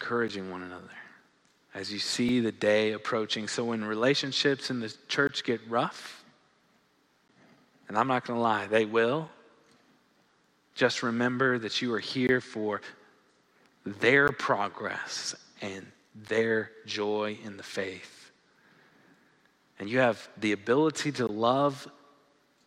Encouraging 0.00 0.50
one 0.50 0.62
another 0.62 0.88
as 1.74 1.92
you 1.92 1.98
see 1.98 2.40
the 2.40 2.52
day 2.52 2.92
approaching. 2.92 3.46
So 3.46 3.66
when 3.66 3.84
relationships 3.84 4.70
in 4.70 4.80
the 4.80 4.92
church 5.08 5.44
get 5.44 5.60
rough, 5.68 6.24
and 7.86 7.98
I'm 7.98 8.08
not 8.08 8.24
going 8.24 8.38
to 8.38 8.42
lie, 8.42 8.66
they 8.66 8.86
will 8.86 9.28
just 10.74 11.02
remember 11.02 11.58
that 11.58 11.82
you 11.82 11.92
are 11.92 11.98
here 11.98 12.40
for 12.40 12.80
their 13.84 14.30
progress 14.30 15.34
and 15.60 15.86
their 16.14 16.70
joy 16.86 17.36
in 17.44 17.58
the 17.58 17.62
faith. 17.62 18.32
And 19.78 19.88
you 19.88 19.98
have 19.98 20.30
the 20.38 20.52
ability 20.52 21.12
to 21.12 21.26
love 21.26 21.86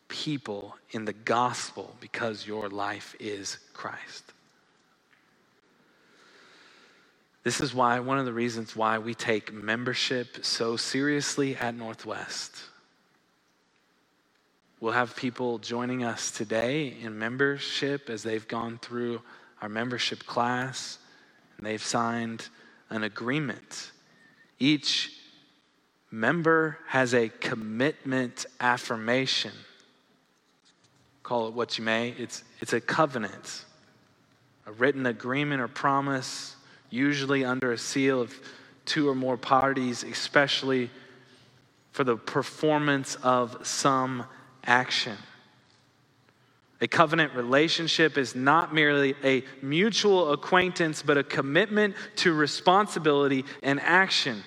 people 0.08 0.78
in 0.92 1.06
the 1.06 1.14
gospel 1.14 1.96
because 2.00 2.46
your 2.46 2.70
life 2.70 3.16
is 3.20 3.58
Christ. 3.74 4.34
This 7.44 7.60
is 7.60 7.74
why, 7.74 8.00
one 8.00 8.18
of 8.18 8.26
the 8.26 8.34
reasons 8.34 8.74
why 8.74 9.00
we 9.00 9.14
take 9.14 9.52
membership 9.54 10.46
so 10.46 10.78
seriously 10.78 11.58
at 11.58 11.76
Northwest. 11.76 12.64
We'll 14.80 14.94
have 14.94 15.16
people 15.16 15.60
joining 15.60 16.06
us 16.06 16.32
today 16.32 16.96
in 17.02 17.20
membership 17.20 18.10
as 18.10 18.24
they've 18.24 18.48
gone 18.48 18.78
through 18.78 19.22
our 19.62 19.68
membership 19.68 20.26
class 20.26 20.98
and 21.58 21.66
they've 21.66 21.84
signed 21.84 22.48
an 22.90 23.04
agreement. 23.04 23.92
Each 24.60 25.12
member 26.12 26.78
has 26.88 27.14
a 27.14 27.28
commitment 27.28 28.46
affirmation. 28.62 29.54
Call 31.24 31.48
it 31.48 31.54
what 31.54 31.78
you 31.78 31.84
may, 31.84 32.10
it's, 32.18 32.44
it's 32.62 32.74
a 32.74 32.82
covenant, 32.82 33.66
a 34.66 34.72
written 34.72 35.06
agreement 35.06 35.62
or 35.62 35.68
promise, 35.68 36.53
usually 36.94 37.44
under 37.44 37.72
a 37.72 37.78
seal 37.78 38.22
of 38.22 38.34
two 38.86 39.10
or 39.10 39.16
more 39.16 39.36
parties, 39.36 40.04
especially 40.04 40.92
for 41.92 42.04
the 42.04 42.16
performance 42.16 43.16
of 43.24 43.66
some 43.66 44.26
action. 44.66 45.18
A 46.82 46.88
covenant 46.88 47.34
relationship 47.34 48.18
is 48.18 48.36
not 48.36 48.74
merely 48.74 49.16
a 49.24 49.44
mutual 49.62 50.34
acquaintance, 50.34 51.02
but 51.02 51.18
a 51.18 51.24
commitment 51.24 51.96
to 52.18 52.34
responsibility 52.34 53.46
and 53.64 53.80
action. 53.80 54.44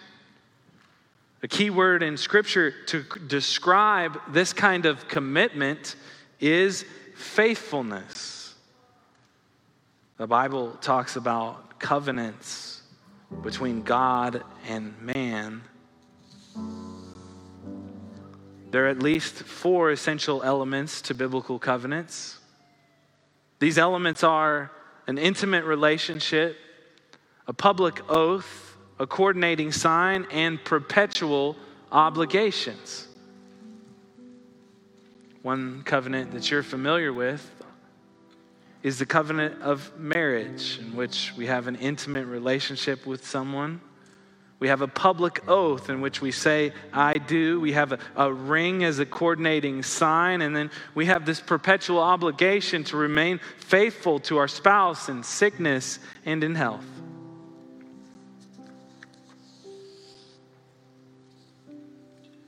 A 1.42 1.48
key 1.48 1.70
word 1.70 2.02
in 2.02 2.16
Scripture 2.16 2.72
to 2.86 3.02
describe 3.26 4.20
this 4.32 4.52
kind 4.52 4.86
of 4.86 5.08
commitment 5.08 5.96
is 6.40 6.84
faithfulness. 7.16 8.54
The 10.18 10.26
Bible 10.26 10.72
talks 10.80 11.16
about 11.16 11.65
covenants 11.78 12.82
between 13.42 13.82
God 13.82 14.42
and 14.68 14.94
man. 15.00 15.62
There 18.70 18.84
are 18.86 18.88
at 18.88 19.02
least 19.02 19.34
four 19.34 19.90
essential 19.90 20.42
elements 20.42 21.00
to 21.02 21.14
biblical 21.14 21.58
covenants. 21.58 22.38
These 23.58 23.78
elements 23.78 24.22
are 24.22 24.70
an 25.06 25.18
intimate 25.18 25.64
relationship, 25.64 26.56
a 27.46 27.52
public 27.52 28.02
oath, 28.10 28.76
a 28.98 29.06
coordinating 29.06 29.72
sign, 29.72 30.26
and 30.30 30.62
perpetual 30.64 31.56
obligations. 31.92 33.08
One 35.42 35.82
covenant 35.84 36.32
that 36.32 36.50
you're 36.50 36.64
familiar 36.64 37.12
with 37.12 37.48
is 38.86 38.98
the 38.98 39.06
covenant 39.06 39.60
of 39.62 39.90
marriage, 39.98 40.78
in 40.78 40.94
which 40.94 41.34
we 41.36 41.46
have 41.46 41.66
an 41.66 41.76
intimate 41.76 42.26
relationship 42.26 43.04
with 43.04 43.26
someone 43.26 43.80
we 44.58 44.68
have 44.68 44.80
a 44.80 44.88
public 44.88 45.46
oath 45.48 45.90
in 45.90 46.00
which 46.00 46.22
we 46.22 46.30
say, 46.30 46.72
I 46.92 47.12
do. 47.12 47.60
We 47.60 47.72
have 47.72 47.92
a, 47.92 47.98
a, 48.16 48.32
ring 48.32 48.84
as 48.84 48.98
a 48.98 49.04
coordinating 49.04 49.82
sign. 49.82 50.40
And 50.40 50.56
then 50.56 50.70
we 50.94 51.06
have 51.06 51.26
this 51.26 51.40
perpetual 51.40 51.98
obligation 51.98 52.82
to 52.84 52.96
remain 52.96 53.38
faithful 53.58 54.18
to 54.20 54.38
our 54.38 54.48
spouse 54.48 55.10
in 55.10 55.22
sickness 55.22 55.98
and 56.24 56.42
in 56.42 56.54
health. 56.54 56.86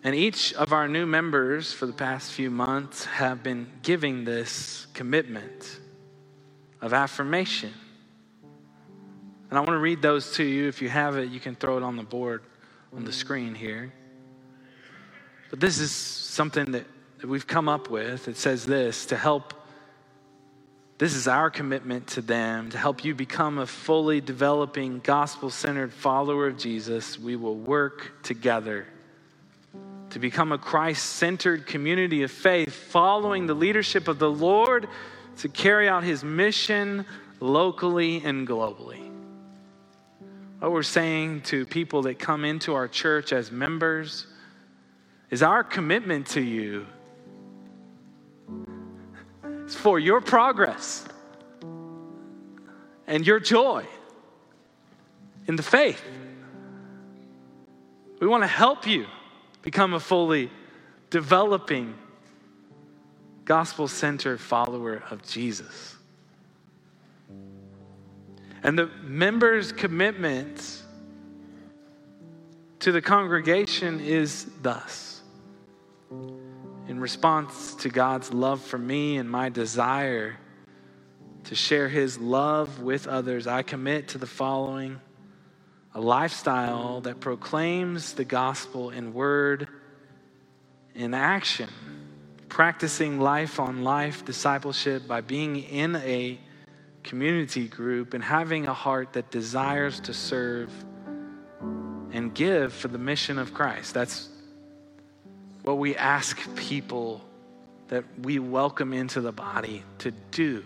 And 0.02 0.14
each 0.14 0.54
of 0.54 0.72
our 0.72 0.88
new 0.88 1.04
members 1.04 1.74
for 1.74 1.84
the 1.84 1.92
past 1.92 2.32
few 2.32 2.50
months 2.50 3.04
have 3.04 3.42
been 3.42 3.70
giving 3.82 4.24
this 4.24 4.86
commitment 4.94 5.80
of 6.80 6.92
affirmation. 6.92 7.72
And 9.50 9.58
I 9.58 9.60
want 9.60 9.70
to 9.70 9.78
read 9.78 10.02
those 10.02 10.32
to 10.34 10.44
you. 10.44 10.68
If 10.68 10.82
you 10.82 10.88
have 10.88 11.16
it, 11.16 11.30
you 11.30 11.40
can 11.40 11.54
throw 11.54 11.76
it 11.78 11.82
on 11.82 11.96
the 11.96 12.02
board 12.02 12.42
on 12.94 13.04
the 13.04 13.12
screen 13.12 13.54
here. 13.54 13.92
But 15.50 15.60
this 15.60 15.78
is 15.78 15.90
something 15.90 16.72
that, 16.72 16.84
that 17.18 17.26
we've 17.26 17.46
come 17.46 17.68
up 17.68 17.90
with. 17.90 18.28
It 18.28 18.36
says 18.36 18.66
this 18.66 19.06
to 19.06 19.16
help, 19.16 19.54
this 20.98 21.14
is 21.14 21.26
our 21.26 21.50
commitment 21.50 22.06
to 22.08 22.22
them, 22.22 22.70
to 22.70 22.78
help 22.78 23.04
you 23.04 23.14
become 23.14 23.58
a 23.58 23.66
fully 23.66 24.20
developing, 24.20 25.00
gospel 25.00 25.50
centered 25.50 25.92
follower 25.92 26.46
of 26.48 26.58
Jesus. 26.58 27.18
We 27.18 27.36
will 27.36 27.56
work 27.56 28.22
together 28.22 28.86
to 30.10 30.18
become 30.18 30.52
a 30.52 30.58
Christ 30.58 31.04
centered 31.04 31.66
community 31.66 32.22
of 32.22 32.30
faith, 32.30 32.72
following 32.72 33.46
the 33.46 33.54
leadership 33.54 34.08
of 34.08 34.18
the 34.18 34.30
Lord 34.30 34.88
to 35.38 35.48
carry 35.48 35.88
out 35.88 36.04
his 36.04 36.22
mission 36.24 37.04
locally 37.40 38.22
and 38.24 38.46
globally. 38.46 39.08
What 40.58 40.72
we're 40.72 40.82
saying 40.82 41.42
to 41.42 41.64
people 41.64 42.02
that 42.02 42.18
come 42.18 42.44
into 42.44 42.74
our 42.74 42.88
church 42.88 43.32
as 43.32 43.52
members 43.52 44.26
is 45.30 45.42
our 45.42 45.62
commitment 45.62 46.26
to 46.28 46.40
you 46.40 46.86
is 49.66 49.74
for 49.74 49.98
your 49.98 50.20
progress 50.20 51.04
and 53.06 53.26
your 53.26 53.38
joy 53.38 53.84
in 55.46 55.56
the 55.56 55.62
faith. 55.62 56.02
We 58.20 58.26
want 58.26 58.42
to 58.42 58.48
help 58.48 58.86
you 58.86 59.06
become 59.62 59.94
a 59.94 60.00
fully 60.00 60.50
developing, 61.10 61.94
gospel 63.48 63.88
centered 63.88 64.38
follower 64.38 65.02
of 65.10 65.22
Jesus. 65.26 65.96
And 68.62 68.78
the 68.78 68.88
members' 69.02 69.72
commitment 69.72 70.82
to 72.80 72.92
the 72.92 73.00
congregation 73.00 74.00
is 74.00 74.46
thus 74.60 75.22
in 76.88 77.00
response 77.00 77.74
to 77.76 77.88
God's 77.88 78.32
love 78.34 78.60
for 78.60 78.76
me 78.76 79.16
and 79.16 79.30
my 79.30 79.48
desire 79.48 80.36
to 81.44 81.54
share 81.54 81.88
his 81.88 82.18
love 82.18 82.82
with 82.82 83.06
others, 83.06 83.46
I 83.46 83.62
commit 83.62 84.08
to 84.08 84.18
the 84.18 84.26
following 84.26 85.00
a 85.94 86.00
lifestyle 86.00 87.00
that 87.02 87.20
proclaims 87.20 88.12
the 88.12 88.24
gospel 88.24 88.90
in 88.90 89.14
word 89.14 89.68
in 90.94 91.14
action, 91.14 91.70
practicing 92.48 93.20
life 93.20 93.60
on 93.60 93.84
life 93.84 94.24
discipleship 94.24 95.06
by 95.06 95.20
being 95.20 95.56
in 95.56 95.96
a 95.96 96.38
community 97.04 97.68
group 97.68 98.14
and 98.14 98.22
having 98.22 98.66
a 98.66 98.74
heart 98.74 99.12
that 99.14 99.30
desires 99.30 100.00
to 100.00 100.14
serve 100.14 100.72
and 102.12 102.34
give 102.34 102.72
for 102.72 102.88
the 102.88 102.98
mission 102.98 103.38
of 103.38 103.54
Christ. 103.54 103.94
That's 103.94 104.28
what 105.62 105.78
we 105.78 105.96
ask 105.96 106.38
people 106.56 107.22
that 107.88 108.04
we 108.22 108.38
welcome 108.38 108.92
into 108.92 109.20
the 109.20 109.32
body 109.32 109.82
to 109.98 110.10
do. 110.30 110.64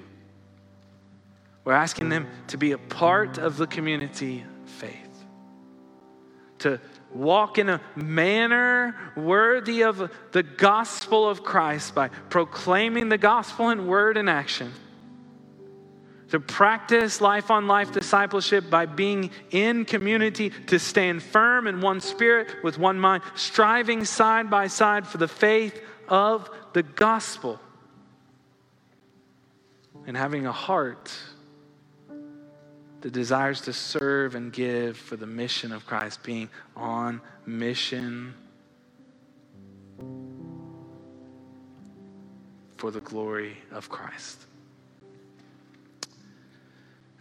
We're 1.65 1.75
asking 1.75 2.09
them 2.09 2.27
to 2.49 2.57
be 2.57 2.73
a 2.73 2.79
part 2.79 3.39
of 3.39 3.57
the 3.57 3.67
community 3.67 4.45
faith 4.67 5.13
to 6.61 6.81
walk 7.15 7.59
in 7.59 7.69
a 7.69 7.81
manner 7.95 8.97
worthy 9.17 9.83
of 9.83 10.11
the 10.33 10.43
gospel 10.43 11.29
of 11.29 11.43
Christ 11.43 11.95
by 11.95 12.09
proclaiming 12.09 13.09
the 13.09 13.19
gospel 13.19 13.71
in 13.71 13.87
word 13.87 14.17
and 14.17 14.29
action. 14.29 14.73
To 16.31 16.41
practice 16.41 17.21
life 17.21 17.51
on 17.51 17.67
life 17.67 17.93
discipleship 17.93 18.71
by 18.71 18.87
being 18.87 19.31
in 19.51 19.85
community, 19.85 20.49
to 20.69 20.79
stand 20.79 21.23
firm 21.23 21.67
in 21.67 21.83
one 21.83 22.01
spirit 22.01 22.65
with 22.65 22.79
one 22.79 22.99
mind, 22.99 23.23
striving 23.35 24.07
side 24.07 24.49
by 24.49 24.69
side 24.69 25.07
for 25.07 25.19
the 25.19 25.29
faith 25.29 25.79
of 26.09 26.49
the 26.73 26.83
gospel, 26.83 27.61
and 30.07 30.17
having 30.17 30.47
a 30.47 30.53
heart 30.53 31.13
the 33.03 33.11
desires 33.11 33.61
to 33.63 33.73
serve 33.73 34.35
and 34.35 34.53
give 34.53 34.97
for 34.97 35.17
the 35.17 35.27
mission 35.27 35.73
of 35.73 35.85
Christ, 35.87 36.23
being 36.23 36.49
on 36.77 37.21
mission 37.45 38.35
for 42.77 42.91
the 42.91 43.01
glory 43.01 43.57
of 43.71 43.89
Christ. 43.89 44.47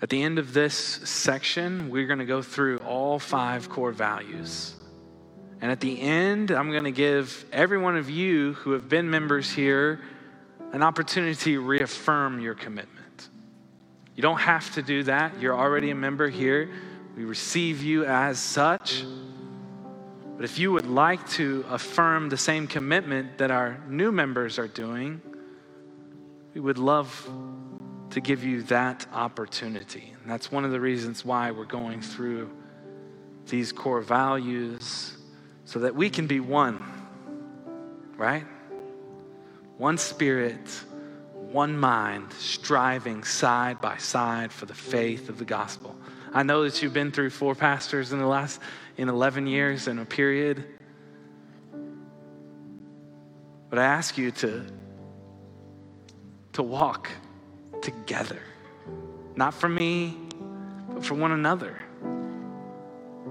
At 0.02 0.10
the 0.10 0.24
end 0.24 0.40
of 0.40 0.54
this 0.54 0.74
section, 0.74 1.90
we're 1.90 2.08
going 2.08 2.20
to 2.20 2.26
go 2.26 2.42
through 2.42 2.78
all 2.80 3.20
five 3.20 3.70
core 3.70 3.92
values. 3.92 4.74
And 5.62 5.72
at 5.72 5.80
the 5.80 6.02
end, 6.02 6.50
I'm 6.50 6.72
going 6.72 6.86
to 6.86 6.92
give 6.92 7.46
every 7.52 7.78
one 7.78 7.96
of 7.96 8.10
you 8.10 8.54
who 8.54 8.72
have 8.72 8.90
been 8.90 9.12
members 9.12 9.52
here 9.52 10.02
an 10.72 10.82
opportunity 10.82 11.36
to 11.36 11.62
reaffirm 11.62 12.40
your 12.40 12.56
commitment. 12.56 13.01
You 14.22 14.28
don't 14.30 14.42
have 14.42 14.72
to 14.76 14.84
do 14.84 15.02
that. 15.06 15.42
You're 15.42 15.58
already 15.58 15.90
a 15.90 15.96
member 15.96 16.30
here. 16.30 16.70
We 17.18 17.26
receive 17.26 17.82
you 17.82 18.06
as 18.06 18.38
such. 18.38 19.04
But 20.36 20.46
if 20.46 20.60
you 20.60 20.72
would 20.74 20.86
like 20.86 21.28
to 21.30 21.66
affirm 21.68 22.30
the 22.30 22.38
same 22.38 22.68
commitment 22.68 23.40
that 23.40 23.50
our 23.50 23.82
new 23.88 24.12
members 24.12 24.60
are 24.60 24.68
doing, 24.68 25.24
we 26.54 26.62
would 26.62 26.78
love 26.78 27.28
to 28.12 28.22
give 28.22 28.44
you 28.44 28.62
that 28.66 29.08
opportunity. 29.12 30.14
And 30.22 30.32
that's 30.32 30.52
one 30.52 30.66
of 30.66 30.72
the 30.72 30.80
reasons 30.80 31.26
why 31.26 31.50
we're 31.50 31.66
going 31.66 32.00
through 32.00 32.52
these 33.48 33.72
core 33.72 34.02
values 34.02 35.18
so 35.66 35.80
that 35.80 35.96
we 35.96 36.12
can 36.12 36.28
be 36.28 36.40
one, 36.40 36.80
right? 38.18 38.46
One 39.80 39.98
spirit 39.98 40.70
one 41.52 41.78
mind, 41.78 42.32
striving 42.34 43.24
side 43.24 43.82
by 43.82 43.98
side 43.98 44.52
for 44.52 44.66
the 44.66 44.74
faith 44.74 45.30
of 45.30 45.38
the 45.38 45.46
gospel. 45.46 45.96
I 46.34 46.44
know 46.44 46.64
that 46.64 46.82
you've 46.82 46.94
been 46.94 47.12
through 47.12 47.32
four 47.32 47.56
pastors 47.56 48.14
in 48.14 48.20
the 48.20 48.26
last 48.26 48.62
in 48.98 49.10
11 49.10 49.48
years 49.48 49.88
in 49.88 50.00
a 50.00 50.06
period. 50.06 50.64
But 53.70 53.80
I 53.80 53.86
ask 53.86 54.18
you 54.18 54.32
to 54.32 54.66
to 56.54 56.64
walk 56.64 57.10
together. 57.82 58.42
Not 59.36 59.54
for 59.54 59.70
me, 59.70 60.18
but 60.94 61.06
for 61.06 61.16
one 61.16 61.32
another. 61.32 61.82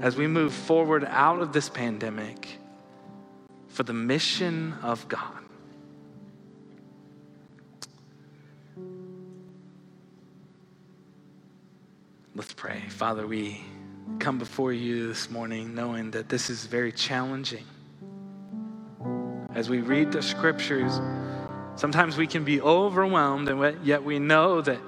As 0.01 0.17
we 0.17 0.27
move 0.27 0.55
forward 0.55 1.05
out 1.05 1.41
of 1.41 1.53
this 1.53 1.69
pandemic 1.69 2.59
for 3.69 3.83
the 3.83 3.93
mission 3.93 4.75
of 4.83 5.07
God. 5.09 5.40
Let's 12.37 12.53
pray. 12.53 12.81
Father, 12.91 13.27
we 13.27 13.61
come 14.21 14.39
before 14.39 14.73
you 14.73 15.09
this 15.09 15.29
morning 15.31 15.75
knowing 15.75 16.13
that 16.13 16.29
this 16.29 16.49
is 16.49 16.65
very 16.65 16.93
challenging. 16.93 17.65
As 19.53 19.69
we 19.69 19.81
read 19.81 20.13
the 20.13 20.23
scriptures, 20.23 21.01
sometimes 21.75 22.17
we 22.17 22.29
can 22.29 22.45
be 22.45 22.61
overwhelmed, 22.61 23.49
and 23.49 23.85
yet 23.85 24.05
we 24.05 24.21
know 24.21 24.61
that, 24.61 24.79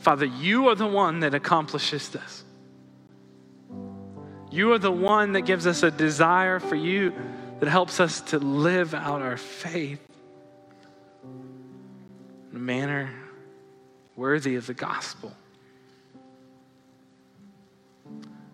Father, 0.00 0.26
you 0.26 0.68
are 0.68 0.74
the 0.74 0.86
one 0.86 1.20
that 1.20 1.32
accomplishes 1.32 2.08
this. 2.08 2.42
You 4.50 4.72
are 4.72 4.78
the 4.78 4.90
one 4.90 5.34
that 5.34 5.42
gives 5.42 5.68
us 5.68 5.84
a 5.84 5.92
desire 5.92 6.58
for 6.58 6.74
you 6.74 7.12
that 7.60 7.68
helps 7.68 8.00
us 8.00 8.20
to 8.22 8.40
live 8.40 8.94
out 8.94 9.22
our 9.22 9.36
faith 9.36 10.00
in 12.50 12.56
a 12.56 12.58
manner 12.58 13.14
worthy 14.16 14.56
of 14.56 14.66
the 14.66 14.74
gospel. 14.74 15.32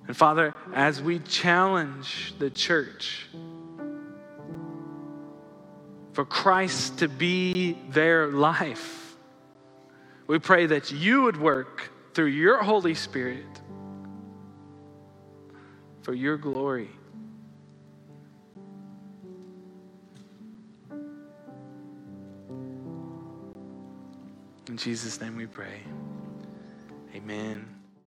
And 0.07 0.17
Father, 0.17 0.55
as 0.73 1.03
we 1.03 1.19
challenge 1.19 2.35
the 2.39 2.51
church 2.51 3.27
for 6.13 6.25
Christ 6.25 6.99
to 7.01 7.09
be 7.09 7.79
their 7.91 8.29
life, 8.29 9.17
we 10.27 10.39
pray 10.39 10.67
that 10.67 10.93
you 10.93 11.23
would 11.23 11.41
work 11.41 11.91
through 12.15 12.27
your 12.27 12.63
Holy 12.63 12.95
Spirit 12.95 13.45
for 16.03 16.15
your 16.15 16.37
glory. 16.37 16.89
In 24.69 24.77
Jesus' 24.77 25.21
name 25.21 25.37
we 25.37 25.47
pray. 25.47 25.81
Amen. 27.15 27.76